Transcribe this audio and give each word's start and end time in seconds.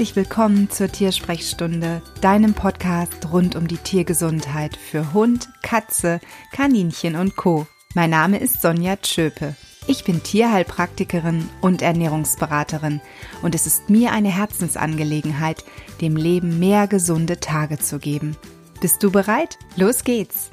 Herzlich 0.00 0.16
willkommen 0.16 0.70
zur 0.70 0.90
Tiersprechstunde, 0.90 2.00
deinem 2.22 2.54
Podcast 2.54 3.30
rund 3.30 3.54
um 3.54 3.68
die 3.68 3.76
Tiergesundheit 3.76 4.74
für 4.74 5.12
Hund, 5.12 5.50
Katze, 5.62 6.20
Kaninchen 6.52 7.16
und 7.16 7.36
Co. 7.36 7.66
Mein 7.94 8.08
Name 8.08 8.38
ist 8.38 8.62
Sonja 8.62 8.96
Tschöpe. 8.96 9.56
Ich 9.86 10.04
bin 10.04 10.22
Tierheilpraktikerin 10.22 11.46
und 11.60 11.82
Ernährungsberaterin 11.82 13.02
und 13.42 13.54
es 13.54 13.66
ist 13.66 13.90
mir 13.90 14.12
eine 14.12 14.34
Herzensangelegenheit, 14.34 15.66
dem 16.00 16.16
Leben 16.16 16.58
mehr 16.58 16.86
gesunde 16.86 17.38
Tage 17.38 17.78
zu 17.78 17.98
geben. 17.98 18.38
Bist 18.80 19.02
du 19.02 19.10
bereit? 19.10 19.58
Los 19.76 20.02
geht's! 20.02 20.50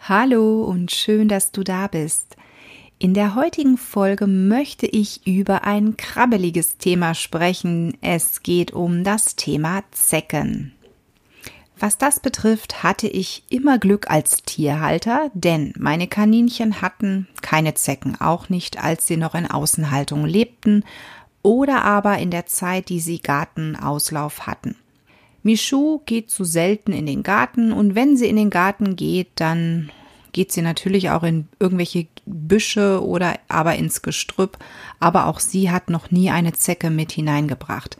Hallo 0.00 0.64
und 0.64 0.92
schön, 0.92 1.28
dass 1.28 1.50
du 1.50 1.62
da 1.62 1.86
bist. 1.86 2.36
In 2.98 3.12
der 3.12 3.34
heutigen 3.34 3.76
Folge 3.76 4.26
möchte 4.26 4.86
ich 4.86 5.26
über 5.26 5.64
ein 5.64 5.98
krabbeliges 5.98 6.78
Thema 6.78 7.12
sprechen. 7.12 7.98
Es 8.00 8.42
geht 8.42 8.72
um 8.72 9.04
das 9.04 9.36
Thema 9.36 9.82
Zecken. 9.90 10.72
Was 11.78 11.98
das 11.98 12.20
betrifft, 12.20 12.82
hatte 12.82 13.06
ich 13.06 13.44
immer 13.50 13.78
Glück 13.78 14.10
als 14.10 14.44
Tierhalter, 14.44 15.30
denn 15.34 15.74
meine 15.76 16.06
Kaninchen 16.06 16.80
hatten 16.80 17.28
keine 17.42 17.74
Zecken, 17.74 18.18
auch 18.18 18.48
nicht, 18.48 18.82
als 18.82 19.06
sie 19.06 19.18
noch 19.18 19.34
in 19.34 19.46
Außenhaltung 19.46 20.24
lebten 20.24 20.82
oder 21.42 21.84
aber 21.84 22.16
in 22.16 22.30
der 22.30 22.46
Zeit, 22.46 22.88
die 22.88 23.00
sie 23.00 23.18
Gartenauslauf 23.18 24.46
hatten. 24.46 24.74
Michou 25.42 26.00
geht 26.06 26.30
zu 26.30 26.44
selten 26.44 26.94
in 26.94 27.04
den 27.04 27.22
Garten 27.22 27.72
und 27.72 27.94
wenn 27.94 28.16
sie 28.16 28.26
in 28.26 28.36
den 28.36 28.50
Garten 28.50 28.96
geht, 28.96 29.28
dann 29.34 29.90
geht 30.36 30.52
sie 30.52 30.60
natürlich 30.60 31.08
auch 31.08 31.22
in 31.22 31.48
irgendwelche 31.58 32.08
Büsche 32.26 33.02
oder 33.02 33.38
aber 33.48 33.74
ins 33.76 34.02
Gestrüpp, 34.02 34.58
aber 35.00 35.28
auch 35.28 35.40
sie 35.40 35.70
hat 35.70 35.88
noch 35.88 36.10
nie 36.10 36.28
eine 36.30 36.52
Zecke 36.52 36.90
mit 36.90 37.10
hineingebracht. 37.10 37.96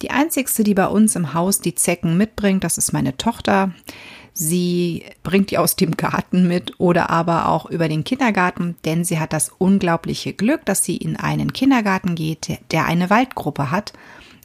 Die 0.00 0.10
einzigste, 0.10 0.64
die 0.64 0.72
bei 0.72 0.86
uns 0.86 1.14
im 1.14 1.34
Haus 1.34 1.60
die 1.60 1.74
Zecken 1.74 2.16
mitbringt, 2.16 2.64
das 2.64 2.78
ist 2.78 2.94
meine 2.94 3.18
Tochter. 3.18 3.74
Sie 4.32 5.04
bringt 5.22 5.50
die 5.50 5.58
aus 5.58 5.76
dem 5.76 5.94
Garten 5.98 6.48
mit 6.48 6.80
oder 6.80 7.10
aber 7.10 7.48
auch 7.48 7.66
über 7.66 7.86
den 7.86 8.02
Kindergarten, 8.02 8.76
denn 8.86 9.04
sie 9.04 9.20
hat 9.20 9.34
das 9.34 9.50
unglaubliche 9.58 10.32
Glück, 10.32 10.64
dass 10.64 10.84
sie 10.84 10.96
in 10.96 11.16
einen 11.16 11.52
Kindergarten 11.52 12.14
geht, 12.14 12.60
der 12.70 12.86
eine 12.86 13.10
Waldgruppe 13.10 13.70
hat. 13.70 13.92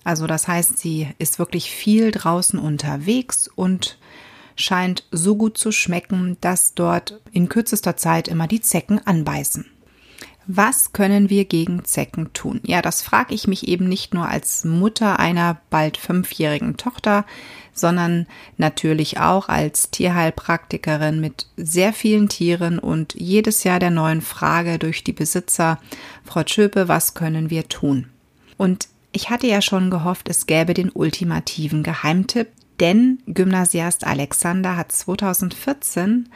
Also 0.03 0.27
das 0.27 0.49
heißt, 0.49 0.77
sie 0.77 1.07
ist 1.19 1.39
wirklich 1.39 1.71
viel 1.71 2.11
draußen 2.11 2.59
unterwegs 2.59 3.47
und 3.47 3.97
scheint 4.59 5.05
so 5.11 5.35
gut 5.35 5.57
zu 5.57 5.71
schmecken, 5.71 6.37
dass 6.41 6.73
dort 6.73 7.19
in 7.31 7.49
kürzester 7.49 7.97
Zeit 7.97 8.27
immer 8.27 8.47
die 8.47 8.61
Zecken 8.61 8.99
anbeißen. 9.05 9.65
Was 10.51 10.93
können 10.93 11.29
wir 11.29 11.45
gegen 11.45 11.85
Zecken 11.85 12.33
tun? 12.33 12.59
Ja, 12.65 12.81
das 12.81 13.03
frage 13.03 13.35
ich 13.35 13.47
mich 13.47 13.67
eben 13.67 13.87
nicht 13.87 14.15
nur 14.15 14.27
als 14.27 14.65
Mutter 14.65 15.19
einer 15.19 15.61
bald 15.69 15.95
fünfjährigen 15.95 16.75
Tochter, 16.75 17.23
sondern 17.71 18.25
natürlich 18.57 19.19
auch 19.19 19.47
als 19.47 19.91
Tierheilpraktikerin 19.91 21.21
mit 21.21 21.45
sehr 21.55 21.93
vielen 21.93 22.29
Tieren 22.29 22.79
und 22.79 23.13
jedes 23.13 23.63
Jahr 23.63 23.79
der 23.79 23.91
neuen 23.91 24.21
Frage 24.21 24.79
durch 24.79 25.03
die 25.03 25.13
Besitzer, 25.13 25.79
Frau 26.25 26.41
Schöpe, 26.45 26.87
was 26.87 27.13
können 27.13 27.51
wir 27.51 27.69
tun? 27.69 28.07
Und 28.57 28.87
ich 29.11 29.29
hatte 29.29 29.45
ja 29.45 29.61
schon 29.61 29.91
gehofft, 29.91 30.29
es 30.29 30.47
gäbe 30.47 30.73
den 30.73 30.89
ultimativen 30.89 31.83
Geheimtipp, 31.83 32.47
denn 32.79 33.19
Gymnasiast 33.27 34.05
Alexander 34.05 34.75
hat 34.75 34.91
2014 34.91 36.29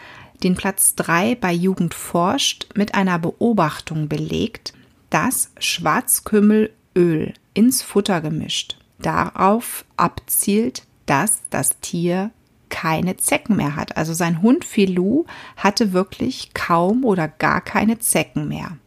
den 0.44 0.56
Platz 0.56 0.96
3 0.96 1.36
bei 1.36 1.54
Jugend 1.54 1.94
forscht 1.94 2.68
mit 2.76 2.96
einer 2.96 3.20
Beobachtung 3.20 4.10
belegt, 4.10 4.74
dass 5.10 5.52
Schwarzkümmelöl 5.60 7.34
ins 7.54 7.82
Futter 7.82 8.20
gemischt 8.22 8.78
darauf 9.00 9.86
abzielt, 9.98 10.84
dass 11.06 11.42
das 11.50 11.80
Tier 11.82 12.32
keine 12.70 13.18
Zecken 13.18 13.56
mehr 13.56 13.76
hat. 13.76 13.98
Also 13.98 14.14
sein 14.14 14.42
Hund 14.42 14.66
Filou 14.66 15.26
hatte 15.58 15.94
wirklich 15.94 16.54
kaum 16.54 17.06
oder 17.06 17.28
gar 17.28 17.62
keine 17.62 18.00
Zecken 18.00 18.48
mehr. 18.48 18.78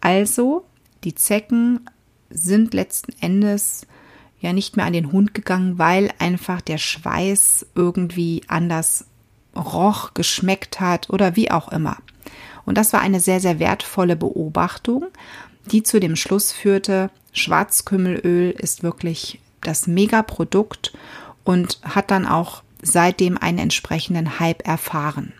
Also 0.00 0.64
die 1.04 1.14
Zecken 1.14 1.88
sind 2.30 2.74
letzten 2.74 3.12
Endes 3.20 3.86
ja 4.44 4.52
nicht 4.52 4.76
mehr 4.76 4.86
an 4.86 4.92
den 4.92 5.12
Hund 5.12 5.34
gegangen, 5.34 5.78
weil 5.78 6.10
einfach 6.18 6.60
der 6.60 6.78
Schweiß 6.78 7.66
irgendwie 7.74 8.42
anders 8.48 9.06
roch, 9.56 10.14
geschmeckt 10.14 10.80
hat 10.80 11.10
oder 11.10 11.36
wie 11.36 11.50
auch 11.50 11.68
immer. 11.70 11.96
Und 12.64 12.78
das 12.78 12.92
war 12.92 13.00
eine 13.00 13.20
sehr, 13.20 13.40
sehr 13.40 13.58
wertvolle 13.58 14.16
Beobachtung, 14.16 15.06
die 15.70 15.82
zu 15.82 16.00
dem 16.00 16.16
Schluss 16.16 16.52
führte, 16.52 17.10
Schwarzkümmelöl 17.32 18.50
ist 18.50 18.82
wirklich 18.82 19.40
das 19.62 19.86
Megaprodukt 19.86 20.92
und 21.42 21.80
hat 21.82 22.10
dann 22.10 22.26
auch 22.26 22.62
seitdem 22.82 23.38
einen 23.38 23.58
entsprechenden 23.58 24.38
Hype 24.38 24.66
erfahren. 24.66 25.32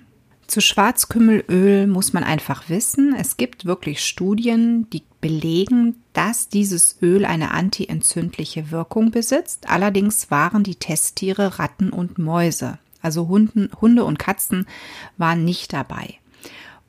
Zu 0.54 0.60
Schwarzkümmelöl 0.60 1.88
muss 1.88 2.12
man 2.12 2.22
einfach 2.22 2.69
wissen, 2.69 3.12
es 3.19 3.37
gibt 3.37 3.65
wirklich 3.65 4.06
Studien, 4.06 4.88
die 4.91 5.03
belegen, 5.20 5.97
dass 6.12 6.48
dieses 6.48 7.03
Öl 7.03 7.25
eine 7.25 7.50
antientzündliche 7.50 8.70
Wirkung 8.70 9.10
besitzt. 9.10 9.69
Allerdings 9.69 10.31
waren 10.31 10.62
die 10.62 10.76
Testtiere 10.76 11.59
Ratten 11.59 11.91
und 11.91 12.19
Mäuse. 12.19 12.78
Also 13.03 13.26
Hunden, 13.26 13.69
Hunde 13.81 14.04
und 14.04 14.20
Katzen 14.20 14.69
waren 15.16 15.44
nicht 15.44 15.72
dabei. 15.72 16.20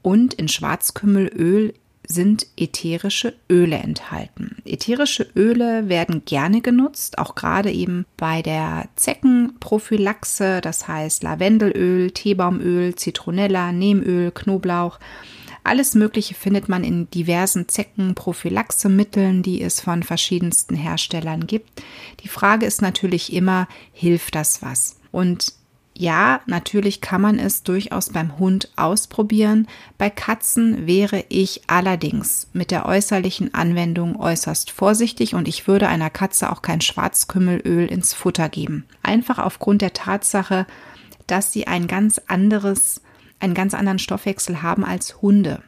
Und 0.03 0.35
in 0.35 0.47
Schwarzkümmelöl 0.47 1.73
sind 2.07 2.47
ätherische 2.57 3.33
Öle 3.49 3.77
enthalten. 3.77 4.57
Ätherische 4.65 5.27
Öle 5.35 5.89
werden 5.89 6.23
gerne 6.25 6.61
genutzt, 6.61 7.17
auch 7.17 7.35
gerade 7.35 7.71
eben 7.71 8.05
bei 8.17 8.41
der 8.41 8.87
Zeckenprophylaxe, 8.95 10.61
das 10.61 10.87
heißt 10.87 11.23
Lavendelöl, 11.23 12.11
Teebaumöl, 12.11 12.95
Zitronella, 12.95 13.71
Nehmöl, 13.71 14.31
Knoblauch. 14.31 14.99
Alles 15.63 15.95
Mögliche 15.95 16.35
findet 16.35 16.69
man 16.69 16.83
in 16.83 17.09
diversen 17.09 17.67
Zeckenprophylaxemitteln, 17.67 19.41
die 19.41 19.63
es 19.63 19.81
von 19.81 20.03
verschiedensten 20.03 20.75
Herstellern 20.75 21.47
gibt. 21.47 21.81
Die 22.19 22.27
Frage 22.27 22.67
ist 22.67 22.83
natürlich 22.83 23.33
immer, 23.33 23.67
hilft 23.91 24.35
das 24.35 24.61
was? 24.61 24.99
Und 25.11 25.53
ja, 25.97 26.41
natürlich 26.45 26.99
kann 26.99 27.21
man 27.21 27.39
es 27.39 27.63
durchaus 27.63 28.09
beim 28.09 28.37
Hund 28.37 28.69
ausprobieren. 28.75 29.65
Bei 29.97 30.09
Katzen 30.09 30.85
wäre 30.87 31.23
ich 31.29 31.61
allerdings 31.67 32.49
mit 32.51 32.69
der 32.71 32.85
äußerlichen 32.85 33.53
Anwendung 33.53 34.19
äußerst 34.19 34.71
vorsichtig 34.71 35.35
und 35.35 35.47
ich 35.47 35.67
würde 35.67 35.87
einer 35.87 36.09
Katze 36.09 36.51
auch 36.51 36.61
kein 36.61 36.81
Schwarzkümmelöl 36.81 37.87
ins 37.87 38.13
Futter 38.13 38.49
geben. 38.49 38.83
Einfach 39.03 39.39
aufgrund 39.39 39.81
der 39.81 39.93
Tatsache, 39.93 40.67
dass 41.27 41.53
sie 41.53 41.65
ein 41.65 41.87
ganz 41.87 42.19
anderes, 42.27 43.01
einen 43.39 43.53
ganz 43.53 43.73
anderen 43.73 43.99
Stoffwechsel 43.99 44.61
haben 44.61 44.83
als 44.83 45.21
Hunde. 45.21 45.63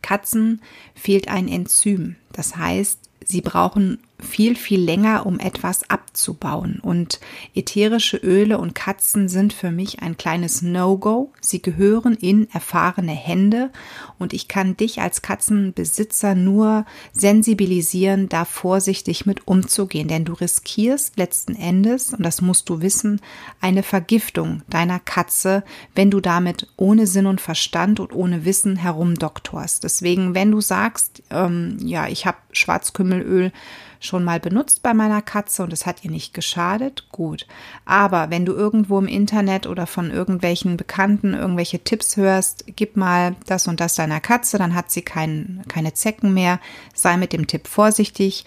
Katzen 0.00 0.62
fehlt 0.94 1.28
ein 1.28 1.46
Enzym. 1.46 2.16
Das 2.32 2.56
heißt, 2.56 3.00
sie 3.22 3.42
brauchen 3.42 3.98
viel, 4.20 4.56
viel 4.56 4.80
länger, 4.80 5.26
um 5.26 5.38
etwas 5.38 5.88
abzubauen. 5.88 6.80
Und 6.80 7.20
ätherische 7.54 8.16
Öle 8.16 8.58
und 8.58 8.74
Katzen 8.74 9.28
sind 9.28 9.52
für 9.52 9.70
mich 9.70 10.02
ein 10.02 10.16
kleines 10.16 10.60
No-Go. 10.60 11.32
Sie 11.40 11.62
gehören 11.62 12.14
in 12.14 12.50
erfahrene 12.50 13.12
Hände 13.12 13.70
und 14.18 14.32
ich 14.32 14.48
kann 14.48 14.76
dich 14.76 15.00
als 15.00 15.22
Katzenbesitzer 15.22 16.34
nur 16.34 16.84
sensibilisieren, 17.12 18.28
da 18.28 18.44
vorsichtig 18.44 19.24
mit 19.24 19.46
umzugehen, 19.46 20.08
denn 20.08 20.24
du 20.24 20.32
riskierst 20.32 21.16
letzten 21.16 21.54
Endes, 21.54 22.12
und 22.12 22.24
das 22.24 22.40
musst 22.40 22.68
du 22.68 22.80
wissen, 22.80 23.20
eine 23.60 23.82
Vergiftung 23.82 24.62
deiner 24.68 24.98
Katze, 24.98 25.62
wenn 25.94 26.10
du 26.10 26.20
damit 26.20 26.66
ohne 26.76 27.06
Sinn 27.06 27.26
und 27.26 27.40
Verstand 27.40 28.00
und 28.00 28.12
ohne 28.12 28.44
Wissen 28.44 28.76
herumdoktorst. 28.76 29.84
Deswegen, 29.84 30.34
wenn 30.34 30.50
du 30.50 30.60
sagst, 30.60 31.22
ähm, 31.30 31.78
ja, 31.80 32.08
ich 32.08 32.26
habe 32.26 32.38
Schwarzkümmelöl, 32.52 33.52
schon 34.00 34.24
mal 34.24 34.40
benutzt 34.40 34.82
bei 34.82 34.94
meiner 34.94 35.22
Katze 35.22 35.62
und 35.62 35.72
es 35.72 35.86
hat 35.86 36.04
ihr 36.04 36.10
nicht 36.10 36.34
geschadet, 36.34 37.08
gut. 37.10 37.46
Aber 37.84 38.30
wenn 38.30 38.46
du 38.46 38.52
irgendwo 38.52 38.98
im 38.98 39.08
Internet 39.08 39.66
oder 39.66 39.86
von 39.86 40.10
irgendwelchen 40.10 40.76
Bekannten 40.76 41.34
irgendwelche 41.34 41.80
Tipps 41.80 42.16
hörst, 42.16 42.64
gib 42.76 42.96
mal 42.96 43.36
das 43.46 43.66
und 43.66 43.80
das 43.80 43.94
deiner 43.94 44.20
Katze, 44.20 44.58
dann 44.58 44.74
hat 44.74 44.90
sie 44.90 45.02
kein, 45.02 45.62
keine 45.68 45.94
Zecken 45.94 46.34
mehr. 46.34 46.60
Sei 46.94 47.16
mit 47.16 47.32
dem 47.32 47.46
Tipp 47.46 47.66
vorsichtig. 47.66 48.44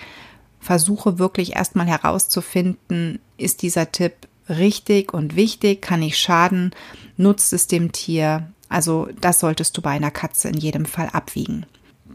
Versuche 0.59 1.19
wirklich 1.19 1.55
erstmal 1.55 1.87
herauszufinden, 1.87 3.19
ist 3.37 3.61
dieser 3.61 3.91
Tipp 3.91 4.13
richtig 4.47 5.13
und 5.13 5.35
wichtig, 5.35 5.81
kann 5.81 6.01
ich 6.01 6.17
schaden, 6.17 6.71
nutzt 7.17 7.51
es 7.53 7.67
dem 7.67 7.91
Tier. 7.91 8.51
Also 8.69 9.09
das 9.19 9.39
solltest 9.39 9.75
du 9.75 9.81
bei 9.81 9.91
einer 9.91 10.11
Katze 10.11 10.49
in 10.49 10.57
jedem 10.57 10.85
Fall 10.85 11.09
abwiegen. 11.11 11.65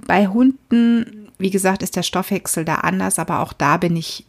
Bei 0.06 0.29
Hunden 0.29 1.25
wie 1.38 1.50
gesagt, 1.50 1.83
ist 1.83 1.97
der 1.97 2.03
Stoffwechsel 2.03 2.65
da 2.65 2.77
anders, 2.77 3.19
aber 3.19 3.41
auch 3.41 3.53
da 3.53 3.77
bin 3.77 3.97
ich, 3.97 4.25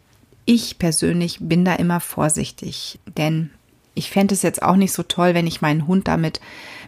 ich 0.46 0.80
persönlich 0.80 1.40
bin 1.42 1.66
da 1.66 1.76
immer 1.76 2.00
vorsichtig, 2.00 3.00
denn 3.18 3.52
ich 3.96 4.12
fände 4.12 4.36
es 4.36 4.44
jetzt 4.44 4.62
auch 4.62 4.76
nicht 4.76 4.94
so 4.94 5.04
toll, 5.04 5.34
wenn 5.34 5.48
ich 5.48 5.62
meinen 5.62 5.88
Hund 5.88 6.08
damit 6.08 6.40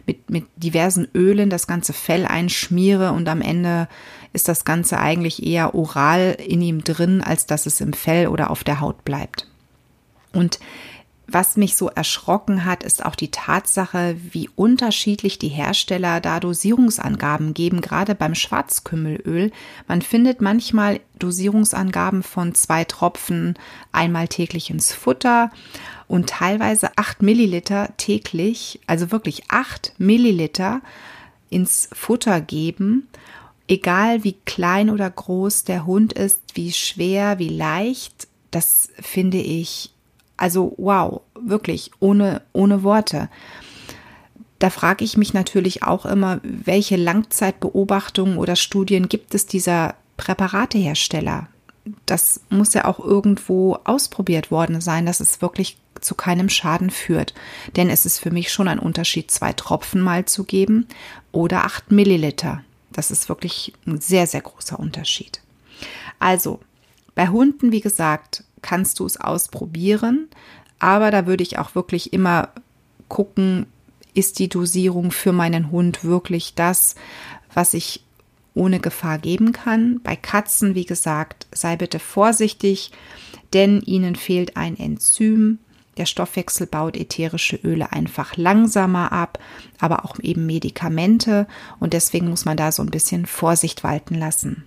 mit, 0.06 0.30
mit 0.30 0.46
diversen 0.56 1.08
Ölen 1.14 1.50
das 1.50 1.66
ganze 1.66 1.92
Fell 1.92 2.24
einschmiere 2.24 3.12
und 3.12 3.28
am 3.28 3.42
Ende 3.42 3.88
ist 4.32 4.48
das 4.48 4.64
Ganze 4.64 4.98
eigentlich 4.98 5.44
eher 5.44 5.74
oral 5.74 6.36
in 6.46 6.62
ihm 6.62 6.84
drin, 6.84 7.20
als 7.20 7.46
dass 7.46 7.66
es 7.66 7.80
im 7.80 7.92
Fell 7.92 8.28
oder 8.28 8.50
auf 8.50 8.62
der 8.62 8.80
Haut 8.80 9.04
bleibt. 9.04 9.48
Und 10.32 10.60
was 11.32 11.56
mich 11.56 11.76
so 11.76 11.88
erschrocken 11.88 12.64
hat, 12.64 12.82
ist 12.82 13.04
auch 13.04 13.14
die 13.14 13.30
Tatsache, 13.30 14.16
wie 14.30 14.48
unterschiedlich 14.54 15.38
die 15.38 15.48
Hersteller 15.48 16.20
da 16.20 16.40
Dosierungsangaben 16.40 17.54
geben, 17.54 17.80
gerade 17.80 18.14
beim 18.14 18.34
Schwarzkümmelöl. 18.34 19.50
Man 19.86 20.02
findet 20.02 20.40
manchmal 20.40 21.00
Dosierungsangaben 21.18 22.22
von 22.22 22.54
zwei 22.54 22.84
Tropfen 22.84 23.54
einmal 23.92 24.28
täglich 24.28 24.70
ins 24.70 24.92
Futter 24.92 25.50
und 26.08 26.28
teilweise 26.28 26.90
acht 26.96 27.22
Milliliter 27.22 27.90
täglich, 27.96 28.80
also 28.86 29.12
wirklich 29.12 29.50
acht 29.50 29.92
Milliliter 29.98 30.80
ins 31.50 31.88
Futter 31.92 32.40
geben. 32.40 33.08
Egal 33.68 34.24
wie 34.24 34.36
klein 34.46 34.90
oder 34.90 35.08
groß 35.08 35.64
der 35.64 35.86
Hund 35.86 36.12
ist, 36.12 36.40
wie 36.54 36.72
schwer, 36.72 37.38
wie 37.38 37.50
leicht, 37.50 38.26
das 38.50 38.88
finde 39.00 39.38
ich 39.38 39.92
also 40.40 40.74
wow, 40.78 41.20
wirklich 41.38 41.90
ohne, 42.00 42.42
ohne 42.52 42.82
Worte. 42.82 43.28
Da 44.58 44.70
frage 44.70 45.04
ich 45.04 45.16
mich 45.16 45.32
natürlich 45.32 45.82
auch 45.82 46.06
immer, 46.06 46.40
welche 46.42 46.96
Langzeitbeobachtungen 46.96 48.38
oder 48.38 48.56
Studien 48.56 49.08
gibt 49.08 49.34
es 49.34 49.46
dieser 49.46 49.94
Präparatehersteller? 50.16 51.48
Das 52.06 52.40
muss 52.50 52.74
ja 52.74 52.84
auch 52.84 53.00
irgendwo 53.00 53.78
ausprobiert 53.84 54.50
worden 54.50 54.80
sein, 54.80 55.06
dass 55.06 55.20
es 55.20 55.40
wirklich 55.40 55.78
zu 56.00 56.14
keinem 56.14 56.48
Schaden 56.48 56.90
führt. 56.90 57.34
Denn 57.76 57.90
es 57.90 58.06
ist 58.06 58.18
für 58.18 58.30
mich 58.30 58.52
schon 58.52 58.68
ein 58.68 58.78
Unterschied, 58.78 59.30
zwei 59.30 59.52
Tropfen 59.52 60.00
mal 60.00 60.24
zu 60.24 60.44
geben 60.44 60.86
oder 61.32 61.64
acht 61.64 61.90
Milliliter. 61.90 62.62
Das 62.92 63.10
ist 63.10 63.28
wirklich 63.28 63.72
ein 63.86 64.00
sehr, 64.00 64.26
sehr 64.26 64.40
großer 64.40 64.78
Unterschied. 64.78 65.40
Also, 66.18 66.60
bei 67.14 67.28
Hunden, 67.28 67.72
wie 67.72 67.80
gesagt, 67.80 68.44
kannst 68.62 68.98
du 68.98 69.06
es 69.06 69.20
ausprobieren. 69.20 70.28
Aber 70.78 71.10
da 71.10 71.26
würde 71.26 71.42
ich 71.42 71.58
auch 71.58 71.74
wirklich 71.74 72.12
immer 72.12 72.48
gucken, 73.08 73.66
ist 74.14 74.38
die 74.38 74.48
Dosierung 74.48 75.10
für 75.10 75.32
meinen 75.32 75.70
Hund 75.70 76.04
wirklich 76.04 76.54
das, 76.54 76.94
was 77.54 77.74
ich 77.74 78.02
ohne 78.54 78.80
Gefahr 78.80 79.18
geben 79.18 79.52
kann. 79.52 80.00
Bei 80.02 80.16
Katzen, 80.16 80.74
wie 80.74 80.84
gesagt, 80.84 81.46
sei 81.52 81.76
bitte 81.76 81.98
vorsichtig, 81.98 82.92
denn 83.52 83.80
ihnen 83.82 84.16
fehlt 84.16 84.56
ein 84.56 84.78
Enzym. 84.78 85.58
Der 85.96 86.06
Stoffwechsel 86.06 86.66
baut 86.66 86.96
ätherische 86.96 87.56
Öle 87.56 87.92
einfach 87.92 88.36
langsamer 88.36 89.12
ab, 89.12 89.38
aber 89.78 90.04
auch 90.04 90.18
eben 90.20 90.46
Medikamente 90.46 91.46
und 91.78 91.92
deswegen 91.92 92.28
muss 92.28 92.44
man 92.44 92.56
da 92.56 92.72
so 92.72 92.82
ein 92.82 92.90
bisschen 92.90 93.26
Vorsicht 93.26 93.84
walten 93.84 94.14
lassen. 94.14 94.64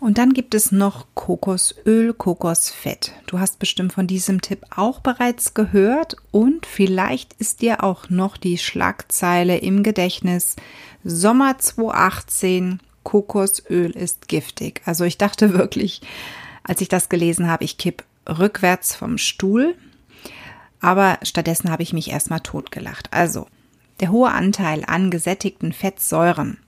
Und 0.00 0.18
dann 0.18 0.32
gibt 0.32 0.54
es 0.54 0.70
noch 0.70 1.06
Kokosöl, 1.14 2.12
Kokosfett. 2.12 3.12
Du 3.26 3.40
hast 3.40 3.58
bestimmt 3.58 3.92
von 3.92 4.06
diesem 4.06 4.40
Tipp 4.40 4.64
auch 4.74 5.00
bereits 5.00 5.54
gehört 5.54 6.16
und 6.30 6.66
vielleicht 6.66 7.32
ist 7.34 7.62
dir 7.62 7.82
auch 7.82 8.08
noch 8.08 8.36
die 8.36 8.58
Schlagzeile 8.58 9.58
im 9.58 9.82
Gedächtnis. 9.82 10.54
Sommer 11.02 11.58
2018, 11.58 12.80
Kokosöl 13.02 13.90
ist 13.90 14.28
giftig. 14.28 14.82
Also 14.84 15.04
ich 15.04 15.18
dachte 15.18 15.52
wirklich, 15.58 16.00
als 16.62 16.80
ich 16.80 16.88
das 16.88 17.08
gelesen 17.08 17.48
habe, 17.48 17.64
ich 17.64 17.76
kipp 17.76 18.04
rückwärts 18.28 18.94
vom 18.94 19.18
Stuhl. 19.18 19.74
Aber 20.80 21.18
stattdessen 21.22 21.72
habe 21.72 21.82
ich 21.82 21.92
mich 21.92 22.10
erstmal 22.10 22.40
totgelacht. 22.40 23.12
Also, 23.12 23.48
der 23.98 24.12
hohe 24.12 24.30
Anteil 24.30 24.84
an 24.86 25.10
gesättigten 25.10 25.72
Fettsäuren, 25.72 26.58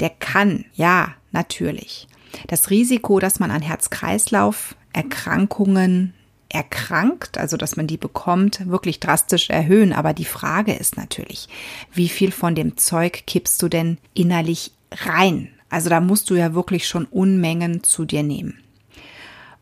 der 0.00 0.08
kann, 0.08 0.64
ja, 0.72 1.14
natürlich, 1.30 2.08
das 2.46 2.70
Risiko, 2.70 3.18
dass 3.18 3.40
man 3.40 3.50
an 3.50 3.62
Herz-Kreislauf-Erkrankungen 3.62 6.14
erkrankt, 6.48 7.36
also 7.36 7.56
dass 7.56 7.76
man 7.76 7.86
die 7.86 7.96
bekommt, 7.96 8.68
wirklich 8.68 9.00
drastisch 9.00 9.50
erhöhen. 9.50 9.92
Aber 9.92 10.14
die 10.14 10.24
Frage 10.24 10.72
ist 10.72 10.96
natürlich, 10.96 11.48
wie 11.92 12.08
viel 12.08 12.30
von 12.30 12.54
dem 12.54 12.76
Zeug 12.76 13.24
kippst 13.26 13.60
du 13.60 13.68
denn 13.68 13.98
innerlich 14.14 14.72
rein? 14.92 15.48
Also 15.68 15.90
da 15.90 16.00
musst 16.00 16.30
du 16.30 16.36
ja 16.36 16.54
wirklich 16.54 16.86
schon 16.86 17.06
Unmengen 17.06 17.82
zu 17.82 18.04
dir 18.04 18.22
nehmen. 18.22 18.60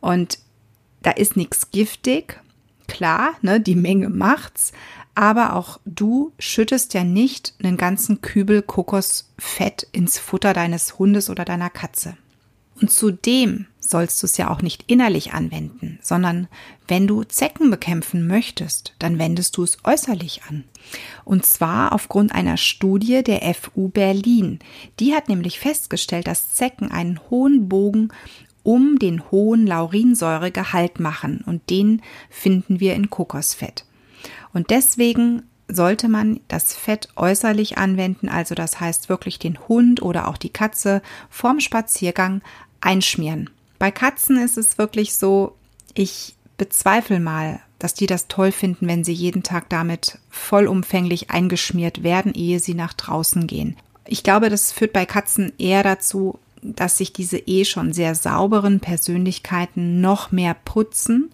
Und 0.00 0.38
da 1.00 1.12
ist 1.12 1.36
nichts 1.36 1.70
giftig, 1.70 2.38
klar, 2.88 3.30
ne, 3.40 3.60
die 3.60 3.74
Menge 3.74 4.10
macht's, 4.10 4.72
aber 5.14 5.54
auch 5.54 5.78
du 5.84 6.32
schüttest 6.38 6.94
ja 6.94 7.04
nicht 7.04 7.54
einen 7.62 7.76
ganzen 7.76 8.20
Kübel 8.20 8.62
Kokosfett 8.62 9.86
ins 9.92 10.19
Futter 10.19 10.52
deines 10.52 10.98
Hundes 10.98 11.30
oder 11.30 11.44
deiner 11.44 11.70
Katze. 11.70 12.16
Und 12.82 12.90
zudem 12.90 13.67
sollst 13.79 14.20
du 14.20 14.26
es 14.26 14.37
ja 14.37 14.50
auch 14.50 14.61
nicht 14.61 14.90
innerlich 14.90 15.32
anwenden, 15.32 16.00
sondern 16.02 16.49
wenn 16.88 17.06
du 17.06 17.23
Zecken 17.23 17.70
bekämpfen 17.70 18.26
möchtest, 18.26 18.94
dann 18.99 19.20
wendest 19.20 19.56
du 19.56 19.62
es 19.62 19.79
äußerlich 19.84 20.43
an. 20.49 20.64
Und 21.25 21.46
zwar 21.46 21.93
aufgrund 21.93 22.34
einer 22.34 22.56
Studie 22.56 23.23
der 23.23 23.55
FU 23.55 23.88
Berlin. 23.88 24.58
Die 24.99 25.14
hat 25.14 25.29
nämlich 25.29 25.61
festgestellt, 25.61 26.26
dass 26.26 26.55
Zecken 26.55 26.90
einen 26.90 27.20
hohen 27.31 27.69
Bogen 27.69 28.08
um 28.64 28.99
den 28.99 29.31
hohen 29.31 29.64
Laurinsäuregehalt 29.64 30.99
machen 30.99 31.44
und 31.46 31.70
den 31.70 32.02
finden 32.31 32.81
wir 32.81 32.94
in 32.94 33.11
Kokosfett. 33.11 33.84
Und 34.52 34.70
deswegen 34.70 35.44
sollte 35.69 36.08
man 36.08 36.40
das 36.49 36.75
Fett 36.75 37.08
äußerlich 37.17 37.79
anwenden, 37.79 38.29
also 38.29 38.55
das 38.55 38.81
heißt 38.81 39.08
wirklich 39.08 39.38
den 39.38 39.58
Hund 39.69 40.02
oder 40.02 40.29
auch 40.29 40.37
die 40.37 40.50
Katze 40.50 41.02
vorm 41.31 41.61
Spaziergang 41.61 42.43
einschmieren. 42.82 43.50
Bei 43.79 43.90
Katzen 43.90 44.38
ist 44.38 44.58
es 44.58 44.79
wirklich 44.79 45.14
so, 45.14 45.56
ich 45.94 46.34
bezweifle 46.58 47.20
mal, 47.20 47.61
dass 47.79 47.94
die 47.94 48.06
das 48.06 48.29
toll 48.29 48.52
finden, 48.52 48.87
wenn 48.87 49.02
sie 49.02 49.12
jeden 49.12 49.43
Tag 49.43 49.69
damit 49.69 50.19
vollumfänglich 50.31 51.31
eingeschmiert 51.31 52.02
werden, 52.02 52.32
ehe 52.34 52.61
sie 52.61 52.75
nach 52.75 52.93
draußen 52.93 53.46
gehen. 53.46 53.76
Ich 54.06 54.23
glaube, 54.23 54.50
das 54.50 54.70
führt 54.70 54.93
bei 54.93 55.06
Katzen 55.06 55.52
eher 55.58 55.82
dazu, 55.82 56.38
dass 56.62 56.99
sich 56.99 57.12
diese 57.12 57.38
eh 57.38 57.64
schon 57.64 57.93
sehr 57.93 58.14
sauberen 58.14 58.79
Persönlichkeiten 58.79 60.00
noch 60.00 60.31
mehr 60.31 60.55
putzen, 60.55 61.32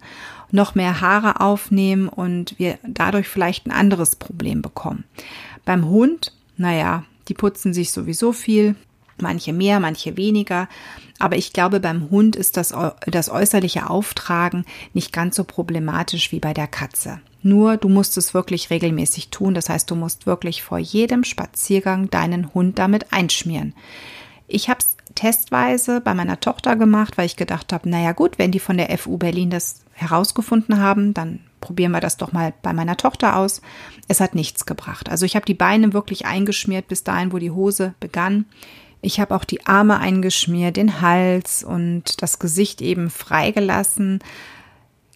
noch 0.51 0.75
mehr 0.75 1.03
Haare 1.03 1.41
aufnehmen 1.41 2.09
und 2.09 2.59
wir 2.59 2.79
dadurch 2.87 3.29
vielleicht 3.29 3.67
ein 3.67 3.73
anderes 3.73 4.17
Problem 4.17 4.63
bekommen. 4.63 5.05
Beim 5.67 5.87
Hund, 5.87 6.33
naja, 6.57 7.05
die 7.29 7.35
putzen 7.35 7.75
sich 7.75 7.93
sowieso 7.93 8.33
viel, 8.33 8.75
manche 9.21 9.53
mehr, 9.53 9.81
manche 9.81 10.17
weniger. 10.17 10.69
Aber 11.19 11.37
ich 11.37 11.53
glaube, 11.53 11.81
beim 11.81 12.11
Hund 12.11 12.37
ist 12.37 12.57
das, 12.57 12.75
das 13.07 13.29
äußerliche 13.29 13.91
Auftragen 13.91 14.65
nicht 14.95 15.13
ganz 15.13 15.37
so 15.37 15.45
problematisch 15.45 16.33
wie 16.33 16.41
bei 16.41 16.55
der 16.55 16.69
Katze. 16.69 17.21
Nur 17.43 17.77
du 17.77 17.89
musst 17.89 18.17
es 18.17 18.35
wirklich 18.35 18.71
regelmäßig 18.71 19.31
tun. 19.31 19.55
Das 19.55 19.69
heißt, 19.69 19.91
du 19.91 19.95
musst 19.95 20.27
wirklich 20.27 20.63
vor 20.63 20.79
jedem 20.79 21.25
Spaziergang 21.25 22.11
deinen 22.11 22.53
Hund 22.55 22.79
damit 22.79 23.13
einschmieren. 23.13 23.75
Ich 24.47 24.69
habe 24.69 24.81
es 24.81 24.97
testweise 25.15 26.01
bei 26.01 26.15
meiner 26.15 26.41
Tochter 26.41 26.77
gemacht, 26.77 27.19
weil 27.19 27.27
ich 27.27 27.37
gedacht 27.37 27.73
habe, 27.73 27.89
naja 27.89 28.13
gut, 28.13 28.39
wenn 28.39 28.53
die 28.53 28.61
von 28.61 28.77
der 28.77 28.97
FU 28.99 29.19
Berlin 29.19 29.51
das 29.51 29.83
herausgefunden 29.93 30.81
haben, 30.81 31.15
dann 31.15 31.41
probieren 31.61 31.93
wir 31.93 32.01
das 32.01 32.17
doch 32.17 32.33
mal 32.33 32.55
bei 32.63 32.73
meiner 32.73 32.97
Tochter 32.97 33.37
aus. 33.37 33.61
Es 34.07 34.21
hat 34.21 34.35
nichts 34.35 34.65
gebracht. 34.65 35.09
Also 35.09 35.27
ich 35.27 35.35
habe 35.35 35.47
die 35.47 35.55
Beine 35.55 35.93
wirklich 35.93 36.27
eingeschmiert 36.27 36.89
bis 36.89 37.03
dahin, 37.05 37.33
wo 37.33 37.39
die 37.39 37.51
Hose 37.51 37.95
begann. 38.01 38.47
Ich 39.01 39.21
habe 39.21 39.35
auch 39.35 39.45
die 39.45 39.67
Arme 39.67 39.99
eingeschmiert, 39.99 40.77
den 40.77 41.01
Hals 41.01 41.63
und 41.63 42.21
das 42.23 42.39
Gesicht 42.39 42.83
eben 42.83 43.11
freigelassen. 43.11 44.21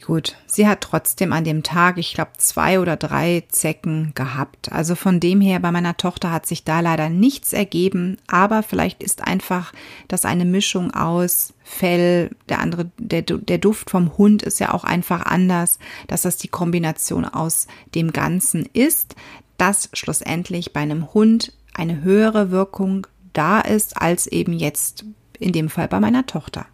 Gut, 0.04 0.36
sie 0.46 0.66
hat 0.66 0.80
trotzdem 0.80 1.32
an 1.32 1.44
dem 1.44 1.62
Tag, 1.62 1.96
ich 1.96 2.14
glaube, 2.14 2.32
zwei 2.36 2.80
oder 2.80 2.96
drei 2.96 3.44
Zecken 3.48 4.12
gehabt. 4.16 4.72
Also 4.72 4.96
von 4.96 5.20
dem 5.20 5.40
her, 5.40 5.60
bei 5.60 5.70
meiner 5.70 5.96
Tochter 5.96 6.32
hat 6.32 6.44
sich 6.44 6.64
da 6.64 6.80
leider 6.80 7.08
nichts 7.08 7.52
ergeben, 7.52 8.18
aber 8.26 8.64
vielleicht 8.64 9.00
ist 9.02 9.22
einfach 9.24 9.72
das 10.08 10.24
eine 10.24 10.44
Mischung 10.44 10.92
aus 10.92 11.54
Fell, 11.62 12.30
der 12.48 12.58
andere, 12.58 12.90
der, 12.98 13.22
der 13.22 13.58
Duft 13.58 13.90
vom 13.90 14.18
Hund 14.18 14.42
ist 14.42 14.58
ja 14.58 14.74
auch 14.74 14.82
einfach 14.84 15.24
anders, 15.24 15.78
dass 16.08 16.22
das 16.22 16.36
die 16.36 16.48
Kombination 16.48 17.24
aus 17.24 17.68
dem 17.94 18.12
Ganzen 18.12 18.68
ist, 18.72 19.14
dass 19.56 19.88
schlussendlich 19.92 20.72
bei 20.72 20.80
einem 20.80 21.14
Hund 21.14 21.52
eine 21.74 22.02
höhere 22.02 22.50
Wirkung 22.50 23.06
da 23.32 23.60
ist, 23.60 23.96
als 23.96 24.26
eben 24.26 24.52
jetzt 24.52 25.04
in 25.38 25.52
dem 25.52 25.68
Fall 25.68 25.88
bei 25.88 26.00
meiner 26.00 26.26
Tochter. 26.26 26.66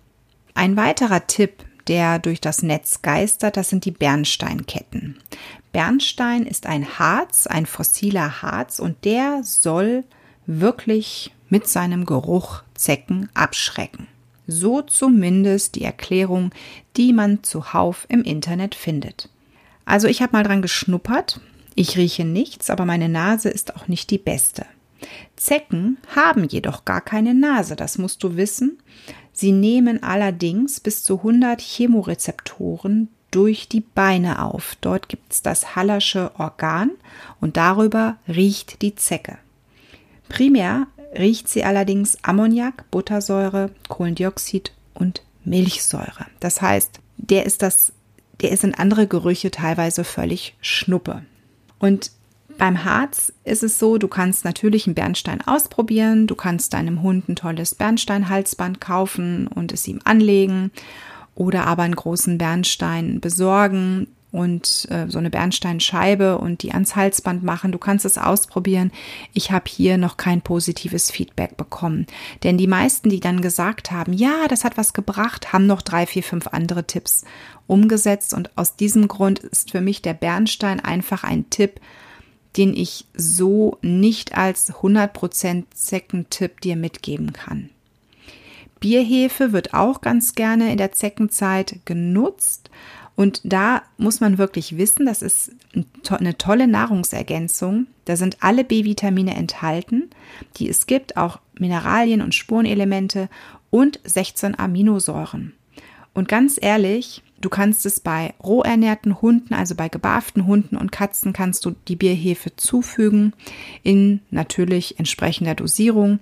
Ein 0.55 0.77
weiterer 0.77 1.27
Tipp, 1.27 1.65
der 1.87 2.19
durch 2.19 2.41
das 2.41 2.63
Netz 2.63 3.03
geistert, 3.03 3.57
das 3.57 3.71
sind 3.71 3.85
die 3.85 3.91
Bernsteinketten. 3.91 5.19
Bernstein 5.73 6.45
ist 6.45 6.67
ein 6.67 6.99
Harz, 6.99 7.47
ein 7.47 7.67
fossiler 7.67 8.43
Harz 8.43 8.79
und 8.79 9.05
der 9.05 9.43
soll 9.43 10.05
wirklich 10.47 11.33
mit 11.49 11.67
seinem 11.67 12.05
Geruch 12.05 12.63
Zecken 12.75 13.29
abschrecken. 13.35 14.07
So 14.47 14.83
zumindest 14.83 15.75
die 15.75 15.85
Erklärung, 15.85 16.53
die 16.97 17.13
man 17.13 17.43
zuhauf 17.43 18.07
im 18.09 18.23
Internet 18.23 18.75
findet. 18.75 19.29
Also 19.85 20.09
ich 20.09 20.23
habe 20.23 20.33
mal 20.33 20.43
dran 20.43 20.63
geschnuppert 20.63 21.41
Ich 21.75 21.97
rieche 21.97 22.25
nichts, 22.25 22.71
aber 22.71 22.85
meine 22.85 23.09
Nase 23.09 23.49
ist 23.51 23.77
auch 23.77 23.89
nicht 23.89 24.11
die 24.11 24.19
beste. 24.19 24.67
Zecken 25.37 25.99
haben 26.15 26.45
jedoch 26.45 26.85
gar 26.85 27.01
keine 27.01 27.35
Nase, 27.35 27.77
das 27.77 27.99
musst 27.99 28.23
du 28.23 28.37
wissen. 28.37 28.79
Sie 29.33 29.53
nehmen 29.53 30.03
allerdings 30.03 30.81
bis 30.81 31.05
zu 31.05 31.19
100 31.19 31.61
Chemorezeptoren 31.61 33.09
durch 33.31 33.69
die 33.69 33.81
Beine 33.81 34.43
auf. 34.43 34.77
Dort 34.81 35.09
gibt 35.09 35.33
es 35.33 35.43
das 35.43 35.77
Hallersche 35.77 36.33
Organ 36.39 36.91
und 37.41 37.57
darüber 37.57 38.17
riecht 38.27 38.83
die 38.83 38.95
Zecke. 38.95 39.39
Primär 40.29 40.87
riecht 41.17 41.49
sie 41.49 41.65
allerdings 41.65 42.23
Ammoniak, 42.23 42.91
Buttersäure, 42.91 43.71
Kohlendioxid 43.89 44.73
und 44.95 45.23
Milchsäure. 45.45 46.27
Das 46.41 46.61
heißt, 46.61 47.01
der 47.17 47.47
ist 47.47 47.63
das, 47.63 47.93
der 48.41 48.51
ist 48.51 48.65
in 48.65 48.75
andere 48.75 49.07
Gerüche 49.07 49.51
teilweise 49.51 50.05
völlig 50.05 50.57
Schnuppe. 50.61 51.25
Und 51.79 52.11
beim 52.59 52.85
Harz 52.85 53.33
ist 53.45 53.63
es 53.63 53.79
so, 53.79 53.99
du 53.99 54.09
kannst 54.09 54.45
natürlich 54.45 54.87
einen 54.87 54.95
Bernstein 54.95 55.41
ausprobieren, 55.47 56.27
du 56.27 56.35
kannst 56.35 56.75
deinem 56.75 57.03
Hund 57.03 57.29
ein 57.29 57.37
tolles 57.37 57.75
Bernsteinhalsband 57.75 58.81
kaufen 58.81 59.47
und 59.47 59.73
es 59.73 59.89
ihm 59.89 60.01
anlegen 60.05 60.71
oder 61.35 61.67
aber 61.67 61.85
einen 61.85 61.97
großen 61.97 62.37
Bernstein 62.37 63.21
besorgen 63.21 64.09
und 64.31 64.87
äh, 64.91 65.07
so 65.09 65.19
eine 65.19 65.31
Bernsteinscheibe 65.31 66.39
und 66.39 66.63
die 66.63 66.73
ans 66.73 66.97
Halsband 66.97 67.43
machen. 67.43 67.73
Du 67.73 67.79
kannst 67.79 68.05
es 68.05 68.19
ausprobieren. 68.19 68.93
Ich 69.33 69.51
habe 69.51 69.65
hier 69.69 69.97
noch 69.97 70.17
kein 70.17 70.43
positives 70.43 71.11
Feedback 71.11 71.57
bekommen. 71.57 72.07
Denn 72.43 72.59
die 72.59 72.67
meisten, 72.67 73.09
die 73.09 73.21
dann 73.21 73.41
gesagt 73.41 73.91
haben, 73.91 74.13
ja, 74.13 74.47
das 74.49 74.65
hat 74.65 74.77
was 74.77 74.93
gebracht, 74.93 75.53
haben 75.53 75.67
noch 75.67 75.81
drei, 75.81 76.07
vier, 76.07 76.23
fünf 76.23 76.49
andere 76.49 76.87
Tipps 76.87 77.25
umgesetzt. 77.67 78.35
Und 78.35 78.51
aus 78.57 78.77
diesem 78.77 79.09
Grund 79.09 79.39
ist 79.39 79.71
für 79.71 79.81
mich 79.81 80.03
der 80.03 80.15
Bernstein 80.15 80.81
einfach 80.81 81.25
ein 81.25 81.49
Tipp, 81.49 81.81
den 82.59 82.77
ich 82.77 83.07
so 83.15 83.79
nicht 83.81 84.37
als 84.37 84.73
100% 84.73 85.65
Zeckentipp 85.73 86.61
dir 86.61 86.77
mitgeben 86.77 87.33
kann. 87.33 87.71
Bierhefe 88.81 89.53
wird 89.53 89.75
auch 89.75 90.01
ganz 90.01 90.35
gerne 90.35 90.71
in 90.71 90.77
der 90.79 90.93
Zeckenzeit 90.93 91.81
genutzt. 91.85 92.71
Und 93.17 93.41
da 93.45 93.83
muss 93.97 94.21
man 94.21 94.39
wirklich 94.39 94.77
wissen, 94.77 95.07
das 95.07 95.23
ist 95.23 95.53
eine 96.09 96.39
tolle 96.39 96.69
Nahrungsergänzung. 96.69 97.87
Da 98.05 98.17
sind 98.17 98.39
alle 98.41 98.65
B-Vitamine 98.65 99.35
enthalten, 99.35 100.11
die 100.57 100.69
es 100.69 100.87
gibt, 100.87 101.17
auch 101.17 101.41
Mineralien 101.59 102.23
und 102.23 102.35
Spurenelemente 102.35 103.29
und 103.71 104.01
16 104.05 104.59
Aminosäuren. 104.59 105.55
Und 106.15 106.29
ganz 106.29 106.59
ehrlich, 106.61 107.23
du 107.41 107.49
kannst 107.49 107.87
es 107.87 108.01
bei 108.01 108.35
roh 108.43 108.63
ernährten 108.63 109.21
Hunden, 109.21 109.55
also 109.55 109.75
bei 109.75 109.89
gebarften 109.89 110.47
Hunden 110.47 110.77
und 110.77 110.93
Katzen, 110.93 111.33
kannst 111.33 111.65
du 111.65 111.75
die 111.89 111.97
Bierhefe 111.97 112.55
zufügen 112.57 113.33
in 113.83 114.21
natürlich 114.31 114.99
entsprechender 114.99 115.55
Dosierung. 115.55 116.21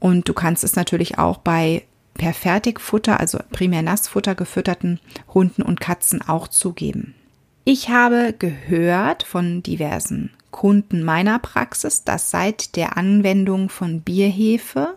Und 0.00 0.28
du 0.28 0.34
kannst 0.34 0.64
es 0.64 0.76
natürlich 0.76 1.18
auch 1.18 1.38
bei 1.38 1.84
per 2.14 2.34
Fertigfutter, 2.34 3.20
also 3.20 3.38
primär 3.52 3.82
Nassfutter 3.82 4.34
gefütterten 4.34 5.00
Hunden 5.32 5.62
und 5.62 5.80
Katzen 5.80 6.20
auch 6.22 6.48
zugeben. 6.48 7.14
Ich 7.64 7.90
habe 7.90 8.34
gehört 8.36 9.22
von 9.22 9.62
diversen 9.62 10.30
Kunden 10.50 11.04
meiner 11.04 11.38
Praxis, 11.38 12.02
dass 12.04 12.30
seit 12.30 12.76
der 12.76 12.96
Anwendung 12.96 13.68
von 13.68 14.00
Bierhefe 14.00 14.96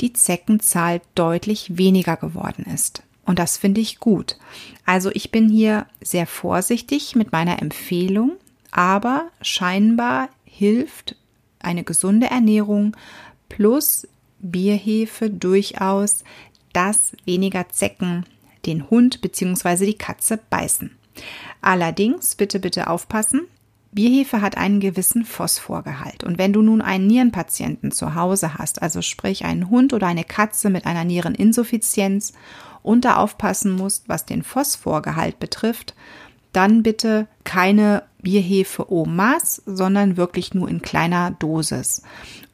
die 0.00 0.12
Zeckenzahl 0.12 1.00
deutlich 1.14 1.76
weniger 1.76 2.16
geworden 2.16 2.66
ist. 2.72 3.02
Und 3.28 3.38
das 3.38 3.58
finde 3.58 3.82
ich 3.82 4.00
gut. 4.00 4.38
Also 4.86 5.10
ich 5.12 5.30
bin 5.30 5.50
hier 5.50 5.86
sehr 6.00 6.26
vorsichtig 6.26 7.14
mit 7.14 7.30
meiner 7.30 7.60
Empfehlung, 7.60 8.38
aber 8.70 9.28
scheinbar 9.42 10.30
hilft 10.46 11.14
eine 11.58 11.84
gesunde 11.84 12.28
Ernährung 12.28 12.96
plus 13.50 14.08
Bierhefe 14.38 15.28
durchaus, 15.28 16.24
dass 16.72 17.12
weniger 17.26 17.68
Zecken 17.68 18.24
den 18.64 18.88
Hund 18.88 19.20
bzw. 19.20 19.84
die 19.84 19.98
Katze 19.98 20.40
beißen. 20.48 20.96
Allerdings, 21.60 22.34
bitte, 22.34 22.58
bitte 22.58 22.88
aufpassen, 22.88 23.42
Bierhefe 23.90 24.42
hat 24.42 24.56
einen 24.56 24.80
gewissen 24.80 25.24
Phosphorgehalt. 25.24 26.22
Und 26.22 26.38
wenn 26.38 26.52
du 26.52 26.62
nun 26.62 26.82
einen 26.82 27.06
Nierenpatienten 27.06 27.90
zu 27.90 28.14
Hause 28.14 28.54
hast, 28.58 28.82
also 28.82 29.02
sprich 29.02 29.44
einen 29.44 29.70
Hund 29.70 29.92
oder 29.92 30.06
eine 30.06 30.24
Katze 30.24 30.70
mit 30.70 30.86
einer 30.86 31.04
Niereninsuffizienz 31.04 32.32
und 32.82 33.04
da 33.04 33.16
aufpassen 33.16 33.72
musst, 33.72 34.08
was 34.08 34.26
den 34.26 34.42
Phosphorgehalt 34.42 35.38
betrifft, 35.38 35.94
dann 36.52 36.82
bitte 36.82 37.28
keine 37.44 38.02
Bierhefe 38.20 38.90
au 38.90 39.04
Maß, 39.04 39.62
sondern 39.66 40.16
wirklich 40.16 40.54
nur 40.54 40.68
in 40.68 40.82
kleiner 40.82 41.30
Dosis. 41.32 42.02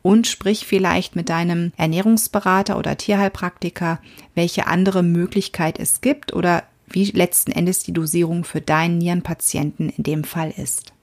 Und 0.02 0.26
sprich 0.26 0.66
vielleicht 0.66 1.16
mit 1.16 1.28
deinem 1.30 1.72
Ernährungsberater 1.76 2.78
oder 2.78 2.96
Tierheilpraktiker, 2.96 3.98
welche 4.34 4.66
andere 4.66 5.02
Möglichkeit 5.02 5.78
es 5.78 6.00
gibt 6.00 6.32
oder 6.32 6.64
wie 6.86 7.04
letzten 7.06 7.52
Endes 7.52 7.80
die 7.80 7.92
Dosierung 7.92 8.44
für 8.44 8.60
deinen 8.60 8.98
Nierenpatienten 8.98 9.88
in 9.88 10.04
dem 10.04 10.24
Fall 10.24 10.52
ist. 10.56 10.93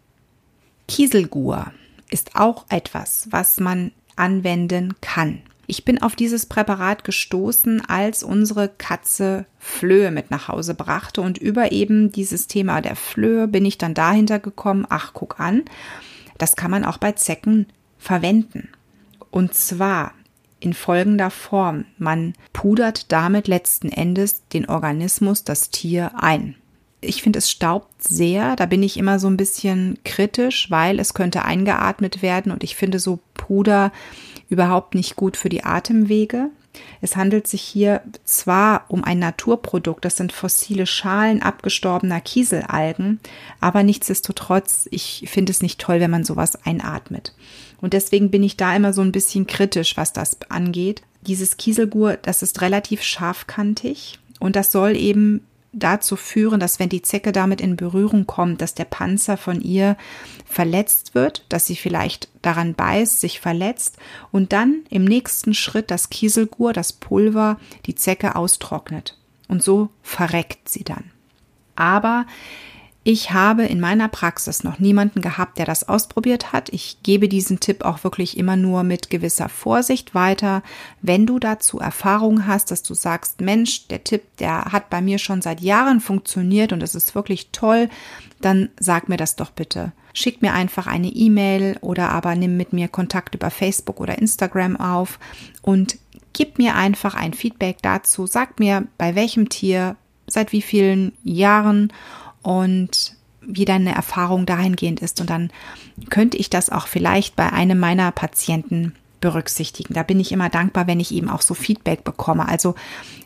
Kieselgur 0.91 1.71
ist 2.10 2.36
auch 2.36 2.65
etwas, 2.67 3.29
was 3.31 3.62
man 3.62 3.93
anwenden 4.17 4.93
kann. 5.00 5.41
Ich 5.65 5.86
bin 5.86 6.01
auf 6.01 6.17
dieses 6.17 6.48
Präparat 6.48 7.05
gestoßen, 7.05 7.86
als 7.86 8.24
unsere 8.24 8.67
Katze 8.67 9.45
Flöhe 9.57 10.12
mit 10.12 10.31
nach 10.31 10.50
Hause 10.50 10.74
brachte 10.74 11.21
und 11.21 11.38
über 11.38 11.71
eben 11.71 12.12
dieses 12.12 12.48
Thema 12.48 12.81
der 12.81 12.98
Flöhe 12.98 13.48
bin 13.48 13.63
ich 13.63 13.77
dann 13.77 13.93
dahinter 13.93 14.39
gekommen, 14.39 14.86
ach 14.89 15.13
guck 15.13 15.39
an, 15.39 15.63
das 16.38 16.57
kann 16.57 16.71
man 16.71 16.83
auch 16.83 16.98
bei 16.98 17.13
Zecken 17.13 17.67
verwenden. 17.98 18.67
Und 19.29 19.53
zwar 19.53 20.13
in 20.60 20.74
folgender 20.74 21.29
Form. 21.29 21.86
Man 22.00 22.33
pudert 22.51 23.13
damit 23.13 23.48
letzten 23.48 23.88
Endes 23.88 24.45
den 24.50 24.67
Organismus, 24.67 25.45
das 25.45 25.69
Tier 25.69 26.21
ein. 26.21 26.55
Ich 27.01 27.24
finde, 27.24 27.39
es 27.39 27.50
staubt 27.50 28.03
sehr. 28.03 28.55
Da 28.55 28.67
bin 28.67 28.84
ich 28.84 28.98
immer 28.98 29.20
so 29.20 29.27
ein 29.27 29.38
bisschen 29.38 29.98
kritisch, 30.05 30.70
weil 30.70 31.00
es 31.00 31.13
könnte 31.13 31.43
eingeatmet 31.43 32.22
werden 32.22 32.51
und 32.51 32.63
ich 32.63 32.75
finde 32.75 33.00
so 33.00 33.20
Puder 33.34 33.91
überhaupt 34.50 34.96
nicht 34.96 35.15
gut 35.15 35.36
für 35.36 35.50
die 35.50 35.63
Atemwege. 35.63 36.50
Es 37.01 37.15
handelt 37.15 37.48
sich 37.48 37.62
hier 37.62 38.01
zwar 38.24 38.86
um 38.88 39.03
ein 39.03 39.20
Naturprodukt, 39.20 40.05
das 40.05 40.17
sind 40.17 40.31
fossile 40.31 40.86
Schalen 40.86 41.41
abgestorbener 41.41 42.22
Kieselalgen, 42.22 43.20
aber 43.60 43.84
nichtsdestotrotz, 43.84 44.88
ich 44.91 45.25
finde 45.27 45.51
es 45.51 45.62
nicht 45.62 45.81
toll, 45.81 46.00
wenn 46.00 46.12
man 46.12 46.24
sowas 46.24 46.58
einatmet. 46.65 47.34
Und 47.81 47.93
deswegen 47.93 48.29
bin 48.29 48.43
ich 48.43 48.58
da 48.58 48.75
immer 48.75 48.93
so 48.93 49.01
ein 49.01 49.12
bisschen 49.12 49.48
kritisch, 49.48 49.98
was 49.98 50.13
das 50.13 50.38
angeht. 50.50 51.01
Dieses 51.22 51.58
Kieselgur, 51.58 52.17
das 52.17 52.41
ist 52.41 52.62
relativ 52.62 53.01
scharfkantig 53.01 54.20
und 54.39 54.55
das 54.55 54.72
soll 54.72 54.96
eben 54.96 55.46
dazu 55.73 56.15
führen, 56.15 56.59
dass 56.59 56.79
wenn 56.79 56.89
die 56.89 57.01
Zecke 57.01 57.31
damit 57.31 57.61
in 57.61 57.75
Berührung 57.75 58.27
kommt, 58.27 58.61
dass 58.61 58.73
der 58.75 58.85
Panzer 58.85 59.37
von 59.37 59.61
ihr 59.61 59.95
verletzt 60.45 61.15
wird, 61.15 61.45
dass 61.49 61.65
sie 61.65 61.75
vielleicht 61.75 62.29
daran 62.41 62.73
beißt, 62.73 63.21
sich 63.21 63.39
verletzt 63.39 63.97
und 64.31 64.51
dann 64.51 64.83
im 64.89 65.05
nächsten 65.05 65.53
Schritt 65.53 65.89
das 65.89 66.09
Kieselgur, 66.09 66.73
das 66.73 66.91
Pulver, 66.93 67.57
die 67.85 67.95
Zecke 67.95 68.35
austrocknet. 68.35 69.17
Und 69.47 69.63
so 69.63 69.89
verreckt 70.01 70.69
sie 70.69 70.83
dann. 70.83 71.11
Aber 71.75 72.25
ich 73.03 73.31
habe 73.31 73.65
in 73.65 73.79
meiner 73.79 74.08
Praxis 74.10 74.63
noch 74.63 74.77
niemanden 74.77 75.22
gehabt, 75.22 75.58
der 75.58 75.65
das 75.65 75.89
ausprobiert 75.89 76.53
hat. 76.53 76.70
Ich 76.70 76.98
gebe 77.01 77.27
diesen 77.27 77.60
Tipp 77.60 77.84
auch 77.84 78.03
wirklich 78.03 78.38
immer 78.38 78.55
nur 78.55 78.84
mit 78.84 79.10
gewisser 79.10 79.50
Vorsicht 79.50 80.13
weiter. 80.13 80.62
Wenn 81.01 81.25
du 81.25 81.39
dazu 81.39 81.79
Erfahrung 81.79 82.46
hast, 82.46 82.70
dass 82.70 82.84
du 82.84 82.93
sagst, 82.93 83.41
Mensch, 83.41 83.88
der 83.88 84.03
Tipp, 84.03 84.22
der 84.38 84.65
hat 84.65 84.91
bei 84.91 85.01
mir 85.01 85.17
schon 85.17 85.41
seit 85.41 85.62
Jahren 85.62 86.00
funktioniert 86.00 86.74
und 86.74 86.84
es 86.84 86.93
ist 86.93 87.15
wirklich 87.15 87.50
toll, 87.51 87.89
dann 88.39 88.70
sag 88.79 89.10
mir 89.10 89.17
das 89.17 89.36
doch 89.36 89.50
bitte. 89.50 89.93
Schick 90.13 90.43
mir 90.43 90.53
einfach 90.53 90.86
eine 90.86 91.08
E-Mail 91.08 91.77
oder 91.81 92.10
aber 92.10 92.36
nimm 92.36 92.55
mit 92.55 92.72
mir 92.72 92.88
Kontakt 92.88 93.34
über 93.34 93.50
Facebook 93.50 94.00
oder 94.00 94.20
Instagram 94.20 94.75
auf 94.75 95.17
und 95.63 95.98
gib 96.34 96.60
mir 96.60 96.75
einfach 96.75 97.15
ein 97.15 97.34
Feedback 97.34 97.77
dazu. 97.81 98.27
Sag 98.27 98.60
mir, 98.60 98.86
bei 99.00 99.15
welchem 99.15 99.50
Tier, 99.50 99.96
seit 100.27 100.51
wie 100.51 100.62
vielen 100.62 101.13
Jahren 101.24 101.91
und 102.41 103.15
wie 103.41 103.65
deine 103.65 103.95
Erfahrung 103.95 104.45
dahingehend 104.45 105.00
ist. 105.01 105.19
Und 105.19 105.29
dann 105.29 105.51
könnte 106.10 106.38
ich 106.38 106.50
das 106.50 106.69
auch 106.69 106.88
vielleicht 106.88 107.36
bei 107.36 107.51
einem 107.51 107.79
meiner 107.79 108.12
Patienten 108.12 108.93
berücksichtigen. 109.19 109.93
Da 109.93 110.03
bin 110.03 110.19
ich 110.19 110.31
immer 110.31 110.50
dankbar, 110.50 110.88
wenn 110.88 111.00
ich 111.00 111.13
eben 111.13 111.29
auch 111.29 111.41
so 111.41 111.53
Feedback 111.53 112.03
bekomme. 112.03 112.48
Also 112.48 112.75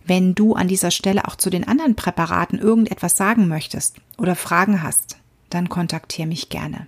wenn 0.06 0.36
du 0.36 0.54
an 0.54 0.68
dieser 0.68 0.92
Stelle 0.92 1.28
auch 1.28 1.36
zu 1.36 1.50
den 1.50 1.68
anderen 1.68 1.96
Präparaten 1.96 2.60
irgendetwas 2.60 3.18
sagen 3.18 3.48
möchtest 3.48 3.98
oder 4.18 4.36
Fragen 4.36 4.84
hast, 4.84 5.18
dann 5.50 5.70
kontaktiere 5.70 6.28
mich 6.28 6.50
gerne. 6.50 6.88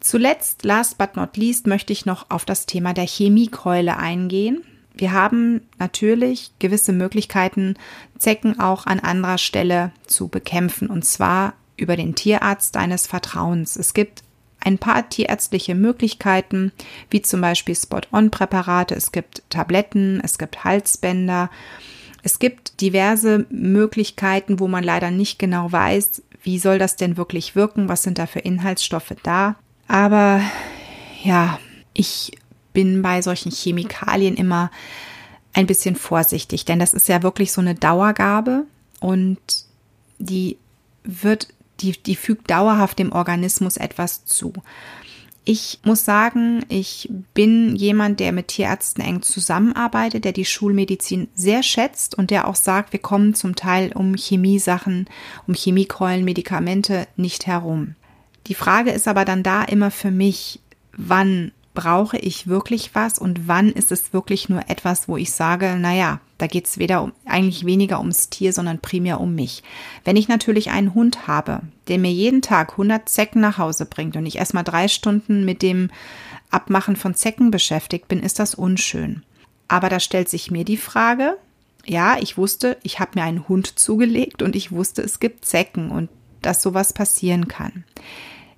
Zuletzt, 0.00 0.64
last 0.64 0.96
but 0.96 1.16
not 1.16 1.36
least, 1.36 1.66
möchte 1.66 1.92
ich 1.92 2.06
noch 2.06 2.30
auf 2.30 2.44
das 2.44 2.66
Thema 2.66 2.94
der 2.94 3.06
Chemiekeule 3.06 3.96
eingehen. 3.96 4.62
Wir 5.00 5.12
haben 5.12 5.62
natürlich 5.78 6.52
gewisse 6.58 6.92
Möglichkeiten, 6.92 7.76
Zecken 8.18 8.60
auch 8.60 8.84
an 8.84 9.00
anderer 9.00 9.38
Stelle 9.38 9.92
zu 10.06 10.28
bekämpfen, 10.28 10.88
und 10.88 11.06
zwar 11.06 11.54
über 11.78 11.96
den 11.96 12.14
Tierarzt 12.14 12.76
deines 12.76 13.06
Vertrauens. 13.06 13.76
Es 13.76 13.94
gibt 13.94 14.22
ein 14.62 14.76
paar 14.76 15.08
tierärztliche 15.08 15.74
Möglichkeiten, 15.74 16.70
wie 17.08 17.22
zum 17.22 17.40
Beispiel 17.40 17.74
Spot-on-Präparate. 17.74 18.94
Es 18.94 19.10
gibt 19.10 19.42
Tabletten, 19.48 20.20
es 20.22 20.36
gibt 20.36 20.64
Halsbänder. 20.64 21.48
Es 22.22 22.38
gibt 22.38 22.82
diverse 22.82 23.46
Möglichkeiten, 23.48 24.60
wo 24.60 24.68
man 24.68 24.84
leider 24.84 25.10
nicht 25.10 25.38
genau 25.38 25.72
weiß, 25.72 26.22
wie 26.42 26.58
soll 26.58 26.78
das 26.78 26.96
denn 26.96 27.16
wirklich 27.16 27.56
wirken, 27.56 27.88
was 27.88 28.02
sind 28.02 28.18
da 28.18 28.26
für 28.26 28.40
Inhaltsstoffe 28.40 29.14
da. 29.22 29.56
Aber 29.88 30.42
ja, 31.24 31.58
ich 31.94 32.32
bin 32.72 33.02
bei 33.02 33.22
solchen 33.22 33.50
Chemikalien 33.50 34.36
immer 34.36 34.70
ein 35.52 35.66
bisschen 35.66 35.96
vorsichtig, 35.96 36.64
denn 36.64 36.78
das 36.78 36.94
ist 36.94 37.08
ja 37.08 37.22
wirklich 37.22 37.52
so 37.52 37.60
eine 37.60 37.74
Dauergabe 37.74 38.64
und 39.00 39.38
die 40.18 40.58
wird, 41.02 41.48
die, 41.80 41.92
die 41.92 42.16
fügt 42.16 42.50
dauerhaft 42.50 42.98
dem 42.98 43.12
Organismus 43.12 43.76
etwas 43.76 44.24
zu. 44.24 44.52
Ich 45.44 45.80
muss 45.82 46.04
sagen, 46.04 46.64
ich 46.68 47.08
bin 47.34 47.74
jemand, 47.74 48.20
der 48.20 48.30
mit 48.32 48.48
Tierärzten 48.48 49.02
eng 49.02 49.22
zusammenarbeitet, 49.22 50.24
der 50.24 50.32
die 50.32 50.44
Schulmedizin 50.44 51.28
sehr 51.34 51.62
schätzt 51.62 52.16
und 52.16 52.30
der 52.30 52.46
auch 52.46 52.54
sagt, 52.54 52.92
wir 52.92 53.00
kommen 53.00 53.34
zum 53.34 53.56
Teil 53.56 53.92
um 53.92 54.14
Chemiesachen, 54.14 55.08
um 55.48 55.54
Chemiekeulen, 55.54 56.24
Medikamente 56.24 57.08
nicht 57.16 57.46
herum. 57.46 57.96
Die 58.46 58.54
Frage 58.54 58.90
ist 58.90 59.08
aber 59.08 59.24
dann 59.24 59.42
da 59.42 59.64
immer 59.64 59.90
für 59.90 60.10
mich, 60.10 60.60
wann 60.96 61.52
brauche 61.80 62.18
ich 62.18 62.46
wirklich 62.46 62.94
was 62.94 63.18
und 63.18 63.48
wann 63.48 63.70
ist 63.70 63.90
es 63.90 64.12
wirklich 64.12 64.50
nur 64.50 64.68
etwas, 64.68 65.08
wo 65.08 65.16
ich 65.16 65.32
sage, 65.32 65.76
naja, 65.78 66.20
da 66.36 66.46
geht 66.46 66.66
es 66.66 66.76
weder 66.76 67.02
um, 67.02 67.12
eigentlich 67.24 67.64
weniger 67.64 68.00
ums 68.00 68.28
Tier, 68.28 68.52
sondern 68.52 68.80
primär 68.80 69.18
um 69.18 69.34
mich. 69.34 69.62
Wenn 70.04 70.18
ich 70.18 70.28
natürlich 70.28 70.70
einen 70.70 70.92
Hund 70.92 71.26
habe, 71.26 71.62
der 71.88 71.96
mir 71.96 72.12
jeden 72.12 72.42
Tag 72.42 72.72
100 72.72 73.08
Zecken 73.08 73.40
nach 73.40 73.56
Hause 73.56 73.86
bringt 73.86 74.14
und 74.16 74.26
ich 74.26 74.36
erstmal 74.36 74.62
drei 74.62 74.88
Stunden 74.88 75.46
mit 75.46 75.62
dem 75.62 75.88
Abmachen 76.50 76.96
von 76.96 77.14
Zecken 77.14 77.50
beschäftigt 77.50 78.08
bin, 78.08 78.20
ist 78.20 78.38
das 78.38 78.54
unschön. 78.54 79.22
Aber 79.66 79.88
da 79.88 80.00
stellt 80.00 80.28
sich 80.28 80.50
mir 80.50 80.66
die 80.66 80.76
Frage, 80.76 81.38
ja, 81.86 82.18
ich 82.20 82.36
wusste, 82.36 82.76
ich 82.82 83.00
habe 83.00 83.12
mir 83.14 83.24
einen 83.24 83.48
Hund 83.48 83.78
zugelegt 83.78 84.42
und 84.42 84.54
ich 84.54 84.70
wusste, 84.70 85.00
es 85.00 85.18
gibt 85.18 85.46
Zecken 85.46 85.90
und 85.90 86.10
dass 86.42 86.60
sowas 86.60 86.92
passieren 86.92 87.48
kann. 87.48 87.84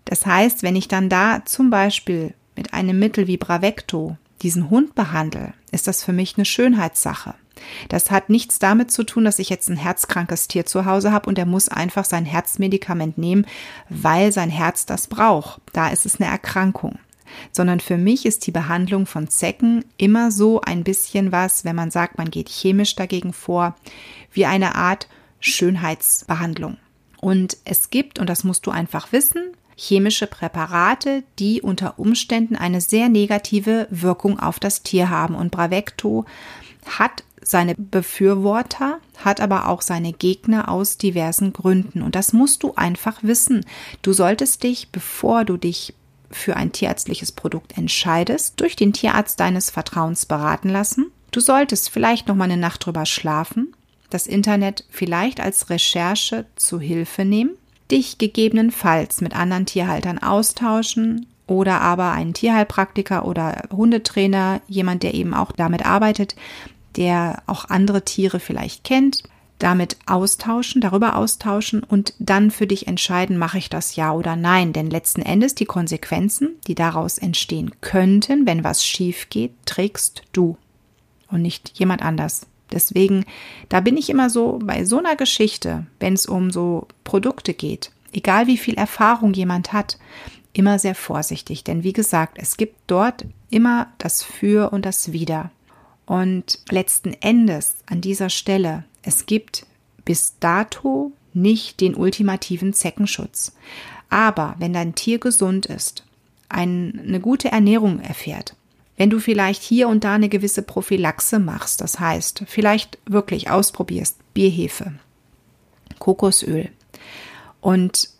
Das 0.06 0.26
heißt, 0.26 0.64
wenn 0.64 0.74
ich 0.74 0.88
dann 0.88 1.08
da 1.08 1.44
zum 1.44 1.70
Beispiel 1.70 2.34
mit 2.56 2.74
einem 2.74 2.98
Mittel 2.98 3.26
wie 3.26 3.36
Bravecto 3.36 4.16
diesen 4.42 4.70
Hund 4.70 4.94
behandle, 4.94 5.54
ist 5.70 5.86
das 5.86 6.04
für 6.04 6.12
mich 6.12 6.36
eine 6.36 6.44
Schönheitssache. 6.44 7.34
Das 7.88 8.10
hat 8.10 8.28
nichts 8.28 8.58
damit 8.58 8.90
zu 8.90 9.04
tun, 9.04 9.24
dass 9.24 9.38
ich 9.38 9.48
jetzt 9.48 9.68
ein 9.68 9.76
herzkrankes 9.76 10.48
Tier 10.48 10.66
zu 10.66 10.84
Hause 10.84 11.12
habe 11.12 11.28
und 11.28 11.38
er 11.38 11.46
muss 11.46 11.68
einfach 11.68 12.04
sein 12.04 12.24
Herzmedikament 12.24 13.18
nehmen, 13.18 13.46
weil 13.88 14.32
sein 14.32 14.50
Herz 14.50 14.86
das 14.86 15.06
braucht. 15.06 15.60
Da 15.72 15.88
ist 15.88 16.06
es 16.06 16.20
eine 16.20 16.30
Erkrankung. 16.30 16.98
Sondern 17.50 17.80
für 17.80 17.96
mich 17.96 18.26
ist 18.26 18.46
die 18.46 18.50
Behandlung 18.50 19.06
von 19.06 19.28
Zecken 19.28 19.84
immer 19.96 20.30
so 20.30 20.60
ein 20.60 20.84
bisschen 20.84 21.32
was, 21.32 21.64
wenn 21.64 21.76
man 21.76 21.90
sagt, 21.90 22.18
man 22.18 22.30
geht 22.30 22.50
chemisch 22.50 22.94
dagegen 22.94 23.32
vor, 23.32 23.74
wie 24.32 24.44
eine 24.44 24.74
Art 24.74 25.08
Schönheitsbehandlung. 25.40 26.76
Und 27.20 27.56
es 27.64 27.88
gibt, 27.88 28.18
und 28.18 28.28
das 28.28 28.44
musst 28.44 28.66
du 28.66 28.70
einfach 28.70 29.12
wissen, 29.12 29.42
chemische 29.76 30.26
Präparate, 30.26 31.24
die 31.38 31.62
unter 31.62 31.98
Umständen 31.98 32.56
eine 32.56 32.80
sehr 32.80 33.08
negative 33.08 33.86
Wirkung 33.90 34.38
auf 34.38 34.60
das 34.60 34.82
Tier 34.82 35.10
haben. 35.10 35.34
Und 35.34 35.50
Bravecto 35.50 36.24
hat 36.86 37.24
seine 37.40 37.74
Befürworter, 37.74 39.00
hat 39.18 39.40
aber 39.40 39.68
auch 39.68 39.82
seine 39.82 40.12
Gegner 40.12 40.68
aus 40.68 40.98
diversen 40.98 41.52
Gründen. 41.52 42.02
Und 42.02 42.14
das 42.14 42.32
musst 42.32 42.62
du 42.62 42.74
einfach 42.74 43.22
wissen. 43.22 43.64
Du 44.02 44.12
solltest 44.12 44.62
dich, 44.62 44.90
bevor 44.90 45.44
du 45.44 45.56
dich 45.56 45.94
für 46.30 46.56
ein 46.56 46.72
tierärztliches 46.72 47.32
Produkt 47.32 47.76
entscheidest, 47.76 48.60
durch 48.60 48.76
den 48.76 48.92
Tierarzt 48.92 49.38
deines 49.40 49.70
Vertrauens 49.70 50.26
beraten 50.26 50.68
lassen. 50.68 51.10
Du 51.30 51.40
solltest 51.40 51.90
vielleicht 51.90 52.28
noch 52.28 52.36
mal 52.36 52.44
eine 52.44 52.56
Nacht 52.56 52.86
drüber 52.86 53.06
schlafen, 53.06 53.74
das 54.08 54.26
Internet 54.26 54.84
vielleicht 54.90 55.40
als 55.40 55.70
Recherche 55.70 56.46
zu 56.56 56.78
Hilfe 56.78 57.24
nehmen 57.24 57.56
dich 57.92 58.18
gegebenenfalls 58.18 59.20
mit 59.20 59.36
anderen 59.36 59.66
Tierhaltern 59.66 60.18
austauschen 60.18 61.26
oder 61.46 61.80
aber 61.82 62.12
einen 62.12 62.34
Tierheilpraktiker 62.34 63.26
oder 63.26 63.68
Hundetrainer, 63.70 64.62
jemand, 64.66 65.02
der 65.02 65.14
eben 65.14 65.34
auch 65.34 65.52
damit 65.52 65.84
arbeitet, 65.84 66.34
der 66.96 67.42
auch 67.46 67.66
andere 67.66 68.04
Tiere 68.04 68.40
vielleicht 68.40 68.84
kennt, 68.84 69.22
damit 69.58 69.96
austauschen, 70.06 70.80
darüber 70.80 71.16
austauschen 71.16 71.82
und 71.84 72.14
dann 72.18 72.50
für 72.50 72.66
dich 72.66 72.88
entscheiden, 72.88 73.36
mache 73.36 73.58
ich 73.58 73.70
das 73.70 73.94
ja 73.94 74.12
oder 74.12 74.34
nein. 74.34 74.72
Denn 74.72 74.90
letzten 74.90 75.22
Endes 75.22 75.54
die 75.54 75.66
Konsequenzen, 75.66 76.56
die 76.66 76.74
daraus 76.74 77.18
entstehen 77.18 77.70
könnten, 77.80 78.46
wenn 78.46 78.64
was 78.64 78.84
schief 78.84 79.28
geht, 79.30 79.52
trägst 79.66 80.22
du 80.32 80.56
und 81.28 81.42
nicht 81.42 81.78
jemand 81.78 82.02
anders. 82.02 82.46
Deswegen, 82.72 83.24
da 83.68 83.80
bin 83.80 83.96
ich 83.96 84.10
immer 84.10 84.30
so 84.30 84.58
bei 84.62 84.84
so 84.84 84.98
einer 84.98 85.16
Geschichte, 85.16 85.86
wenn 86.00 86.14
es 86.14 86.26
um 86.26 86.50
so 86.50 86.88
Produkte 87.04 87.54
geht, 87.54 87.92
egal 88.12 88.46
wie 88.46 88.58
viel 88.58 88.74
Erfahrung 88.74 89.34
jemand 89.34 89.72
hat, 89.72 89.98
immer 90.52 90.78
sehr 90.78 90.94
vorsichtig. 90.94 91.64
Denn 91.64 91.82
wie 91.82 91.92
gesagt, 91.92 92.38
es 92.40 92.56
gibt 92.56 92.76
dort 92.86 93.24
immer 93.50 93.92
das 93.98 94.22
Für 94.22 94.72
und 94.72 94.84
das 94.86 95.12
Wider. 95.12 95.50
Und 96.06 96.58
letzten 96.70 97.14
Endes 97.14 97.76
an 97.86 98.00
dieser 98.00 98.28
Stelle, 98.28 98.84
es 99.02 99.26
gibt 99.26 99.66
bis 100.04 100.38
dato 100.40 101.12
nicht 101.32 101.80
den 101.80 101.94
ultimativen 101.94 102.72
Zeckenschutz. 102.72 103.54
Aber 104.10 104.56
wenn 104.58 104.72
dein 104.72 104.94
Tier 104.94 105.18
gesund 105.18 105.66
ist, 105.66 106.04
eine 106.48 107.20
gute 107.20 107.50
Ernährung 107.50 108.00
erfährt, 108.00 108.56
wenn 108.96 109.10
du 109.10 109.18
vielleicht 109.18 109.62
hier 109.62 109.88
und 109.88 110.04
da 110.04 110.14
eine 110.14 110.28
gewisse 110.28 110.62
Prophylaxe 110.62 111.38
machst, 111.38 111.80
das 111.80 111.98
heißt, 111.98 112.44
vielleicht 112.46 112.98
wirklich 113.06 113.50
ausprobierst, 113.50 114.18
Bierhefe, 114.34 114.92
Kokosöl 115.98 116.70
und 117.60 118.10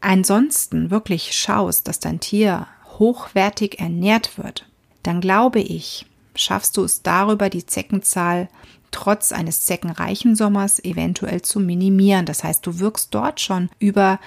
ansonsten 0.00 0.90
wirklich 0.90 1.32
schaust, 1.32 1.88
dass 1.88 2.00
dein 2.00 2.20
Tier 2.20 2.66
hochwertig 2.98 3.80
ernährt 3.80 4.38
wird, 4.38 4.66
dann 5.02 5.20
glaube 5.20 5.60
ich, 5.60 6.06
schaffst 6.34 6.76
du 6.76 6.84
es 6.84 7.02
darüber, 7.02 7.50
die 7.50 7.66
Zeckenzahl 7.66 8.48
trotz 8.90 9.32
eines 9.32 9.62
zeckenreichen 9.62 10.34
Sommers 10.34 10.82
eventuell 10.82 11.42
zu 11.42 11.60
minimieren. 11.60 12.26
Das 12.26 12.44
heißt, 12.44 12.66
du 12.66 12.78
wirkst 12.78 13.14
dort 13.14 13.40
schon 13.40 13.68
über 13.78 14.18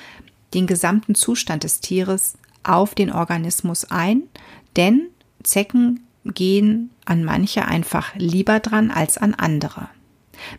den 0.53 0.67
gesamten 0.67 1.15
Zustand 1.15 1.63
des 1.63 1.79
Tieres 1.79 2.37
auf 2.63 2.93
den 2.93 3.11
Organismus 3.11 3.85
ein, 3.89 4.23
denn 4.75 5.07
Zecken 5.43 6.01
gehen 6.25 6.91
an 7.05 7.23
manche 7.23 7.65
einfach 7.65 8.13
lieber 8.15 8.59
dran 8.59 8.91
als 8.91 9.17
an 9.17 9.33
andere. 9.33 9.89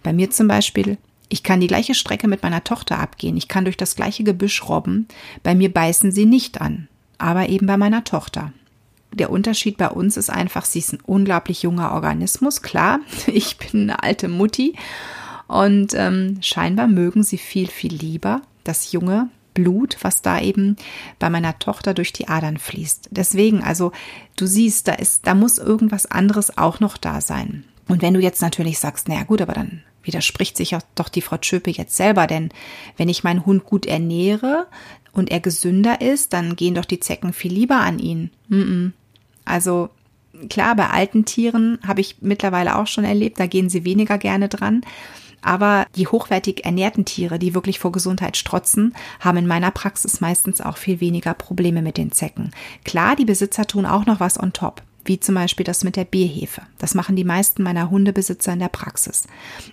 Bei 0.02 0.12
mir 0.12 0.30
zum 0.30 0.48
Beispiel, 0.48 0.98
ich 1.28 1.42
kann 1.42 1.60
die 1.60 1.66
gleiche 1.66 1.94
Strecke 1.94 2.28
mit 2.28 2.42
meiner 2.42 2.64
Tochter 2.64 2.98
abgehen, 2.98 3.36
ich 3.36 3.48
kann 3.48 3.64
durch 3.64 3.76
das 3.76 3.96
gleiche 3.96 4.24
Gebüsch 4.24 4.68
robben, 4.68 5.06
bei 5.42 5.54
mir 5.54 5.72
beißen 5.72 6.12
sie 6.12 6.26
nicht 6.26 6.60
an, 6.60 6.88
aber 7.18 7.48
eben 7.48 7.66
bei 7.66 7.76
meiner 7.76 8.04
Tochter. 8.04 8.52
Der 9.12 9.30
Unterschied 9.30 9.76
bei 9.76 9.88
uns 9.88 10.16
ist 10.16 10.30
einfach, 10.30 10.64
sie 10.64 10.78
ist 10.78 10.94
ein 10.94 11.00
unglaublich 11.04 11.62
junger 11.62 11.92
Organismus, 11.92 12.62
klar, 12.62 13.00
ich 13.26 13.56
bin 13.56 13.82
eine 13.82 14.02
alte 14.02 14.28
Mutti 14.28 14.76
und 15.48 15.94
ähm, 15.94 16.38
scheinbar 16.40 16.86
mögen 16.86 17.22
sie 17.22 17.38
viel, 17.38 17.68
viel 17.68 17.94
lieber 17.94 18.42
das 18.64 18.92
junge 18.92 19.28
Blut, 19.54 19.96
was 20.02 20.22
da 20.22 20.40
eben 20.40 20.76
bei 21.18 21.30
meiner 21.30 21.58
Tochter 21.58 21.94
durch 21.94 22.12
die 22.12 22.28
Adern 22.28 22.58
fließt. 22.58 23.08
Deswegen, 23.10 23.62
also 23.62 23.92
du 24.36 24.46
siehst, 24.46 24.88
da 24.88 24.94
ist, 24.94 25.26
da 25.26 25.34
muss 25.34 25.58
irgendwas 25.58 26.06
anderes 26.06 26.56
auch 26.56 26.80
noch 26.80 26.96
da 26.96 27.20
sein. 27.20 27.64
Und 27.88 28.02
wenn 28.02 28.14
du 28.14 28.20
jetzt 28.20 28.42
natürlich 28.42 28.78
sagst, 28.78 29.08
naja 29.08 29.24
gut, 29.24 29.42
aber 29.42 29.52
dann 29.52 29.82
widerspricht 30.02 30.56
sich 30.56 30.76
doch 30.94 31.08
die 31.08 31.20
Frau 31.20 31.36
Schöpe 31.40 31.70
jetzt 31.70 31.96
selber, 31.96 32.26
denn 32.26 32.50
wenn 32.96 33.08
ich 33.08 33.24
meinen 33.24 33.46
Hund 33.46 33.64
gut 33.64 33.86
ernähre 33.86 34.66
und 35.12 35.30
er 35.30 35.40
gesünder 35.40 36.00
ist, 36.00 36.32
dann 36.32 36.56
gehen 36.56 36.74
doch 36.74 36.84
die 36.84 37.00
Zecken 37.00 37.32
viel 37.32 37.52
lieber 37.52 37.76
an 37.76 37.98
ihn. 37.98 38.30
Also 39.44 39.90
klar, 40.48 40.74
bei 40.74 40.88
alten 40.88 41.24
Tieren 41.24 41.78
habe 41.86 42.00
ich 42.00 42.16
mittlerweile 42.20 42.76
auch 42.76 42.86
schon 42.86 43.04
erlebt, 43.04 43.38
da 43.38 43.46
gehen 43.46 43.68
sie 43.68 43.84
weniger 43.84 44.18
gerne 44.18 44.48
dran. 44.48 44.82
Aber 45.42 45.86
die 45.96 46.06
hochwertig 46.06 46.64
ernährten 46.64 47.04
Tiere, 47.04 47.38
die 47.38 47.54
wirklich 47.54 47.78
vor 47.78 47.92
Gesundheit 47.92 48.36
strotzen, 48.36 48.94
haben 49.20 49.38
in 49.38 49.46
meiner 49.46 49.70
Praxis 49.70 50.20
meistens 50.20 50.60
auch 50.60 50.76
viel 50.76 51.00
weniger 51.00 51.34
Probleme 51.34 51.82
mit 51.82 51.96
den 51.96 52.12
Zecken. 52.12 52.52
Klar, 52.84 53.16
die 53.16 53.24
Besitzer 53.24 53.66
tun 53.66 53.86
auch 53.86 54.06
noch 54.06 54.20
was 54.20 54.40
on 54.40 54.52
top 54.52 54.82
wie 55.04 55.18
zum 55.20 55.34
Beispiel 55.34 55.64
das 55.64 55.84
mit 55.84 55.96
der 55.96 56.04
Bierhefe. 56.04 56.62
Das 56.78 56.94
machen 56.94 57.16
die 57.16 57.24
meisten 57.24 57.62
meiner 57.62 57.90
Hundebesitzer 57.90 58.52
in 58.52 58.60
der 58.60 58.68
Praxis. 58.68 59.26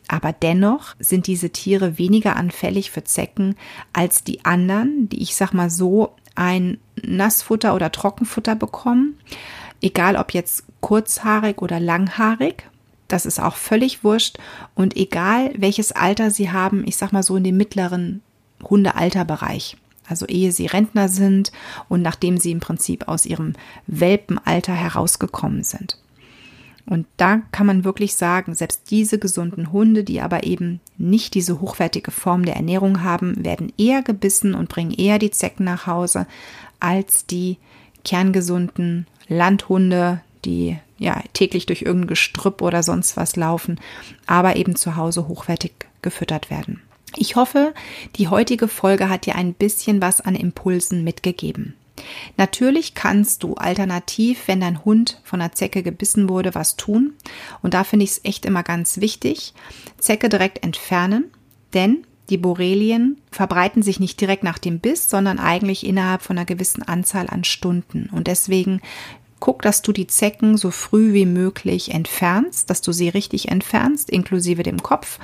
Aber 0.07 0.33
dennoch 0.33 0.95
sind 0.99 1.27
diese 1.27 1.51
Tiere 1.51 1.97
weniger 1.97 2.35
anfällig 2.35 2.91
für 2.91 3.03
Zecken 3.03 3.55
als 3.93 4.23
die 4.23 4.45
anderen, 4.45 5.07
die 5.09 5.21
ich 5.21 5.35
sag 5.35 5.53
mal 5.53 5.69
so 5.69 6.15
ein 6.35 6.79
Nassfutter 7.01 7.75
oder 7.75 7.91
Trockenfutter 7.91 8.55
bekommen. 8.55 9.19
Egal 9.81 10.15
ob 10.15 10.33
jetzt 10.33 10.63
kurzhaarig 10.81 11.61
oder 11.61 11.79
langhaarig. 11.79 12.63
Das 13.09 13.25
ist 13.25 13.39
auch 13.39 13.57
völlig 13.57 14.05
wurscht. 14.05 14.37
Und 14.75 14.95
egal 14.95 15.51
welches 15.57 15.91
Alter 15.91 16.31
sie 16.31 16.51
haben, 16.51 16.87
ich 16.87 16.95
sag 16.95 17.11
mal 17.11 17.23
so 17.23 17.35
in 17.35 17.43
dem 17.43 17.57
mittleren 17.57 18.21
Hundealterbereich. 18.63 19.75
also 20.07 20.25
ehe 20.25 20.51
sie 20.51 20.65
Rentner 20.65 21.07
sind 21.07 21.51
und 21.87 22.01
nachdem 22.01 22.37
sie 22.37 22.51
im 22.51 22.59
Prinzip 22.59 23.07
aus 23.07 23.25
ihrem 23.25 23.53
Welpenalter 23.85 24.73
herausgekommen 24.73 25.63
sind. 25.63 25.99
Und 26.87 27.05
da 27.17 27.43
kann 27.51 27.67
man 27.67 27.83
wirklich 27.83 28.15
sagen, 28.15 28.55
selbst 28.55 28.89
diese 28.89 29.19
gesunden 29.19 29.71
Hunde, 29.71 30.03
die 30.03 30.21
aber 30.21 30.43
eben 30.43 30.79
nicht 30.97 31.35
diese 31.35 31.61
hochwertige 31.61 32.09
Form 32.09 32.43
der 32.43 32.55
Ernährung 32.55 33.03
haben, 33.03 33.45
werden 33.45 33.71
eher 33.77 34.01
gebissen 34.01 34.55
und 34.55 34.69
bringen 34.69 34.91
eher 34.91 35.19
die 35.19 35.29
Zecken 35.29 35.65
nach 35.65 35.85
Hause 35.85 36.25
als 36.79 37.27
die 37.27 37.57
kerngesunden 38.03 39.05
Landhunde, 39.27 40.21
die 40.45 40.77
ja 40.99 41.21
täglich 41.33 41.65
durch 41.65 41.81
irgendein 41.81 42.09
Gestrüpp 42.09 42.61
oder 42.61 42.83
sonst 42.83 43.17
was 43.17 43.35
laufen, 43.35 43.79
aber 44.27 44.55
eben 44.55 44.75
zu 44.75 44.95
Hause 44.95 45.27
hochwertig 45.27 45.71
gefüttert 46.01 46.49
werden. 46.49 46.81
Ich 47.15 47.35
hoffe, 47.35 47.73
die 48.17 48.27
heutige 48.27 48.67
Folge 48.67 49.09
hat 49.09 49.25
dir 49.25 49.35
ein 49.35 49.53
bisschen 49.53 50.01
was 50.01 50.21
an 50.21 50.35
Impulsen 50.35 51.03
mitgegeben. 51.03 51.73
Natürlich 52.37 52.93
kannst 52.93 53.43
du 53.43 53.55
alternativ, 53.55 54.47
wenn 54.47 54.61
dein 54.61 54.85
Hund 54.85 55.19
von 55.23 55.41
einer 55.41 55.51
Zecke 55.51 55.83
gebissen 55.83 56.29
wurde, 56.29 56.55
was 56.55 56.77
tun. 56.77 57.13
Und 57.61 57.73
da 57.73 57.83
finde 57.83 58.05
ich 58.05 58.11
es 58.11 58.21
echt 58.23 58.45
immer 58.45 58.63
ganz 58.63 59.01
wichtig. 59.01 59.53
Zecke 59.97 60.29
direkt 60.29 60.63
entfernen, 60.63 61.25
denn 61.73 62.05
die 62.29 62.37
Borrelien 62.37 63.17
verbreiten 63.31 63.81
sich 63.81 63.99
nicht 63.99 64.21
direkt 64.21 64.43
nach 64.43 64.59
dem 64.59 64.79
Biss, 64.79 65.09
sondern 65.09 65.39
eigentlich 65.39 65.85
innerhalb 65.85 66.21
von 66.21 66.37
einer 66.37 66.45
gewissen 66.45 66.83
Anzahl 66.83 67.27
an 67.27 67.43
Stunden. 67.43 68.09
Und 68.11 68.27
deswegen 68.27 68.81
Guck, 69.39 69.61
dass 69.61 69.81
du 69.81 69.91
die 69.91 70.07
Zecken 70.07 70.57
so 70.57 70.69
früh 70.69 71.13
wie 71.13 71.25
möglich 71.25 71.93
entfernst, 71.93 72.69
dass 72.69 72.81
du 72.81 72.91
sie 72.91 73.09
richtig 73.09 73.49
entfernst, 73.49 74.09
inklusive 74.09 74.63
dem 74.63 74.83
Kopf. 74.83 75.19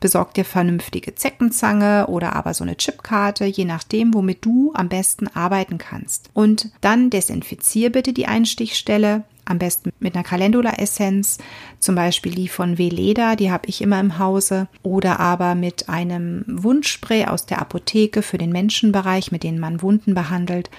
Besorg 0.00 0.34
dir 0.34 0.44
vernünftige 0.44 1.14
Zeckenzange 1.14 2.06
oder 2.08 2.34
aber 2.34 2.54
so 2.54 2.64
eine 2.64 2.76
Chipkarte, 2.76 3.44
je 3.44 3.64
nachdem, 3.64 4.14
womit 4.14 4.44
du 4.44 4.72
am 4.74 4.88
besten 4.88 5.28
arbeiten 5.28 5.78
kannst. 5.78 6.30
Und 6.32 6.70
dann 6.80 7.10
desinfizier 7.10 7.90
bitte 7.90 8.12
die 8.12 8.26
Einstichstelle, 8.26 9.24
am 9.44 9.58
besten 9.58 9.90
mit 9.98 10.14
einer 10.14 10.24
Calendula-Essenz, 10.24 11.38
zum 11.80 11.94
Beispiel 11.94 12.34
die 12.34 12.48
von 12.48 12.78
Veleda, 12.78 13.36
die 13.36 13.50
habe 13.50 13.66
ich 13.66 13.82
immer 13.82 14.00
im 14.00 14.18
Hause, 14.18 14.68
oder 14.82 15.20
aber 15.20 15.54
mit 15.54 15.88
einem 15.88 16.44
Wundspray 16.46 17.26
aus 17.26 17.46
der 17.46 17.60
Apotheke 17.60 18.22
für 18.22 18.38
den 18.38 18.52
Menschenbereich, 18.52 19.32
mit 19.32 19.42
dem 19.42 19.58
man 19.58 19.82
Wunden 19.82 20.14
behandelt. 20.14 20.70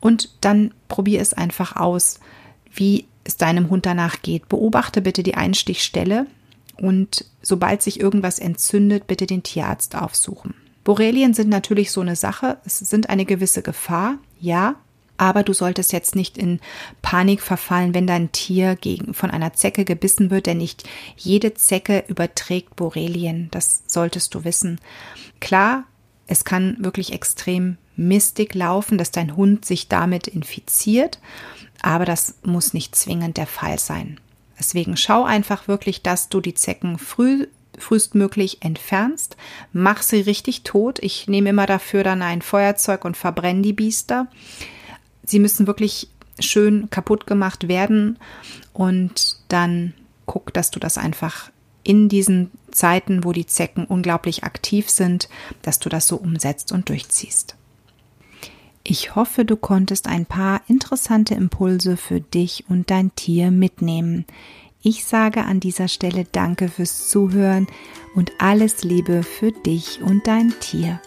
Und 0.00 0.30
dann 0.40 0.72
probier 0.88 1.20
es 1.20 1.34
einfach 1.34 1.76
aus, 1.76 2.20
wie 2.72 3.06
es 3.24 3.36
deinem 3.36 3.70
Hund 3.70 3.86
danach 3.86 4.22
geht. 4.22 4.48
Beobachte 4.48 5.02
bitte 5.02 5.22
die 5.22 5.34
Einstichstelle 5.34 6.26
und 6.76 7.26
sobald 7.42 7.82
sich 7.82 8.00
irgendwas 8.00 8.38
entzündet, 8.38 9.06
bitte 9.06 9.26
den 9.26 9.42
Tierarzt 9.42 9.94
aufsuchen. 9.94 10.54
Borrelien 10.82 11.34
sind 11.34 11.50
natürlich 11.50 11.92
so 11.92 12.00
eine 12.00 12.16
Sache. 12.16 12.56
Es 12.64 12.78
sind 12.78 13.10
eine 13.10 13.26
gewisse 13.26 13.62
Gefahr, 13.62 14.16
ja, 14.40 14.76
aber 15.18 15.42
du 15.42 15.52
solltest 15.52 15.92
jetzt 15.92 16.16
nicht 16.16 16.38
in 16.38 16.60
Panik 17.02 17.42
verfallen, 17.42 17.92
wenn 17.92 18.06
dein 18.06 18.32
Tier 18.32 18.74
gegen, 18.76 19.12
von 19.12 19.30
einer 19.30 19.52
Zecke 19.52 19.84
gebissen 19.84 20.30
wird, 20.30 20.46
denn 20.46 20.56
nicht 20.56 20.88
jede 21.16 21.52
Zecke 21.52 22.04
überträgt 22.08 22.76
Borrelien. 22.76 23.48
Das 23.50 23.82
solltest 23.86 24.34
du 24.34 24.44
wissen. 24.44 24.80
Klar, 25.38 25.84
es 26.26 26.46
kann 26.46 26.78
wirklich 26.80 27.12
extrem 27.12 27.76
mistig 28.00 28.54
laufen, 28.54 28.98
dass 28.98 29.10
dein 29.10 29.36
Hund 29.36 29.64
sich 29.64 29.88
damit 29.88 30.26
infiziert, 30.26 31.20
aber 31.82 32.04
das 32.04 32.34
muss 32.42 32.74
nicht 32.74 32.96
zwingend 32.96 33.36
der 33.36 33.46
Fall 33.46 33.78
sein. 33.78 34.18
Deswegen 34.58 34.96
schau 34.96 35.24
einfach 35.24 35.68
wirklich, 35.68 36.02
dass 36.02 36.28
du 36.28 36.40
die 36.40 36.54
Zecken 36.54 36.98
früh 36.98 37.46
frühestmöglich 37.78 38.58
entfernst. 38.60 39.38
Mach 39.72 40.02
sie 40.02 40.20
richtig 40.20 40.64
tot. 40.64 40.98
Ich 41.00 41.28
nehme 41.28 41.48
immer 41.48 41.64
dafür 41.64 42.04
dann 42.04 42.20
ein 42.20 42.42
Feuerzeug 42.42 43.06
und 43.06 43.16
verbrenne 43.16 43.62
die 43.62 43.72
Biester. 43.72 44.26
Sie 45.24 45.38
müssen 45.38 45.66
wirklich 45.66 46.08
schön 46.38 46.90
kaputt 46.90 47.26
gemacht 47.26 47.68
werden 47.68 48.18
und 48.74 49.38
dann 49.48 49.94
guck, 50.26 50.52
dass 50.52 50.70
du 50.70 50.78
das 50.78 50.98
einfach 50.98 51.50
in 51.82 52.10
diesen 52.10 52.50
Zeiten, 52.70 53.24
wo 53.24 53.32
die 53.32 53.46
Zecken 53.46 53.86
unglaublich 53.86 54.44
aktiv 54.44 54.90
sind, 54.90 55.28
dass 55.62 55.78
du 55.78 55.88
das 55.88 56.06
so 56.06 56.16
umsetzt 56.16 56.72
und 56.72 56.90
durchziehst. 56.90 57.56
Ich 58.90 59.14
hoffe, 59.14 59.44
du 59.44 59.54
konntest 59.54 60.08
ein 60.08 60.26
paar 60.26 60.62
interessante 60.66 61.34
Impulse 61.34 61.96
für 61.96 62.20
dich 62.20 62.64
und 62.68 62.90
dein 62.90 63.14
Tier 63.14 63.52
mitnehmen. 63.52 64.24
Ich 64.82 65.04
sage 65.04 65.44
an 65.44 65.60
dieser 65.60 65.86
Stelle 65.86 66.24
Danke 66.32 66.66
fürs 66.66 67.08
Zuhören 67.08 67.68
und 68.16 68.32
alles 68.38 68.82
Liebe 68.82 69.22
für 69.22 69.52
dich 69.52 70.02
und 70.02 70.26
dein 70.26 70.52
Tier. 70.58 71.00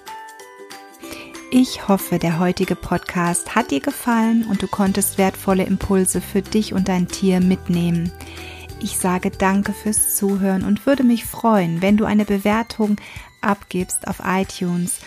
Ich 1.52 1.90
hoffe, 1.90 2.20
der 2.20 2.40
heutige 2.40 2.78
Podcast 2.78 3.54
hat 3.54 3.70
dir 3.70 3.82
gefallen 3.82 4.46
und 4.50 4.62
du 4.62 4.68
konntest 4.68 5.18
wertvolle 5.18 5.66
Impulse 5.66 6.22
für 6.22 6.42
dich 6.42 6.74
und 6.74 6.88
dein 6.88 7.10
Tier 7.10 7.42
mitnehmen. 7.42 8.14
Ich 8.82 8.98
sage 8.98 9.30
danke 9.30 9.74
fürs 9.74 10.16
Zuhören 10.16 10.64
und 10.64 10.86
würde 10.86 11.04
mich 11.04 11.26
freuen, 11.26 11.82
wenn 11.82 11.98
du 11.98 12.06
eine 12.06 12.24
Bewertung 12.24 12.96
abgibst 13.44 14.08
auf 14.08 14.22
iTunes 14.26 15.00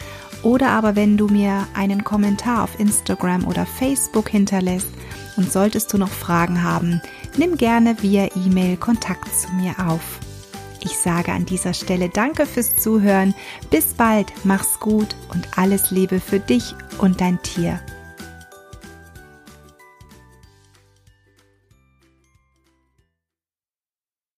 oder 0.43 0.71
aber 0.71 0.95
wenn 0.97 1.17
du 1.17 1.27
mir 1.27 1.67
einen 1.75 2.05
Kommentar 2.05 2.63
auf 2.63 2.79
Instagram 2.79 3.47
oder 3.47 3.67
Facebook 3.67 4.29
hinterlässt. 4.29 4.89
Und 5.37 5.53
solltest 5.53 5.93
du 5.93 5.99
noch 5.99 6.09
Fragen 6.09 6.63
haben, 6.63 7.03
nimm 7.37 7.59
gerne 7.59 8.03
via 8.03 8.29
E-Mail 8.37 8.79
Kontakt 8.79 9.29
zu 9.35 9.53
mir 9.53 9.75
auf. 9.87 10.19
Ich 10.81 10.97
sage 10.97 11.33
an 11.33 11.45
dieser 11.45 11.75
Stelle 11.75 12.09
Danke 12.09 12.47
fürs 12.47 12.77
Zuhören. 12.77 13.35
Bis 13.71 13.93
bald, 13.93 14.33
mach's 14.45 14.79
gut 14.81 15.17
und 15.35 15.59
alles 15.59 15.91
Liebe 15.91 16.21
für 16.21 16.39
dich 16.39 16.75
und 16.99 17.21
dein 17.21 17.43
Tier. 17.43 17.81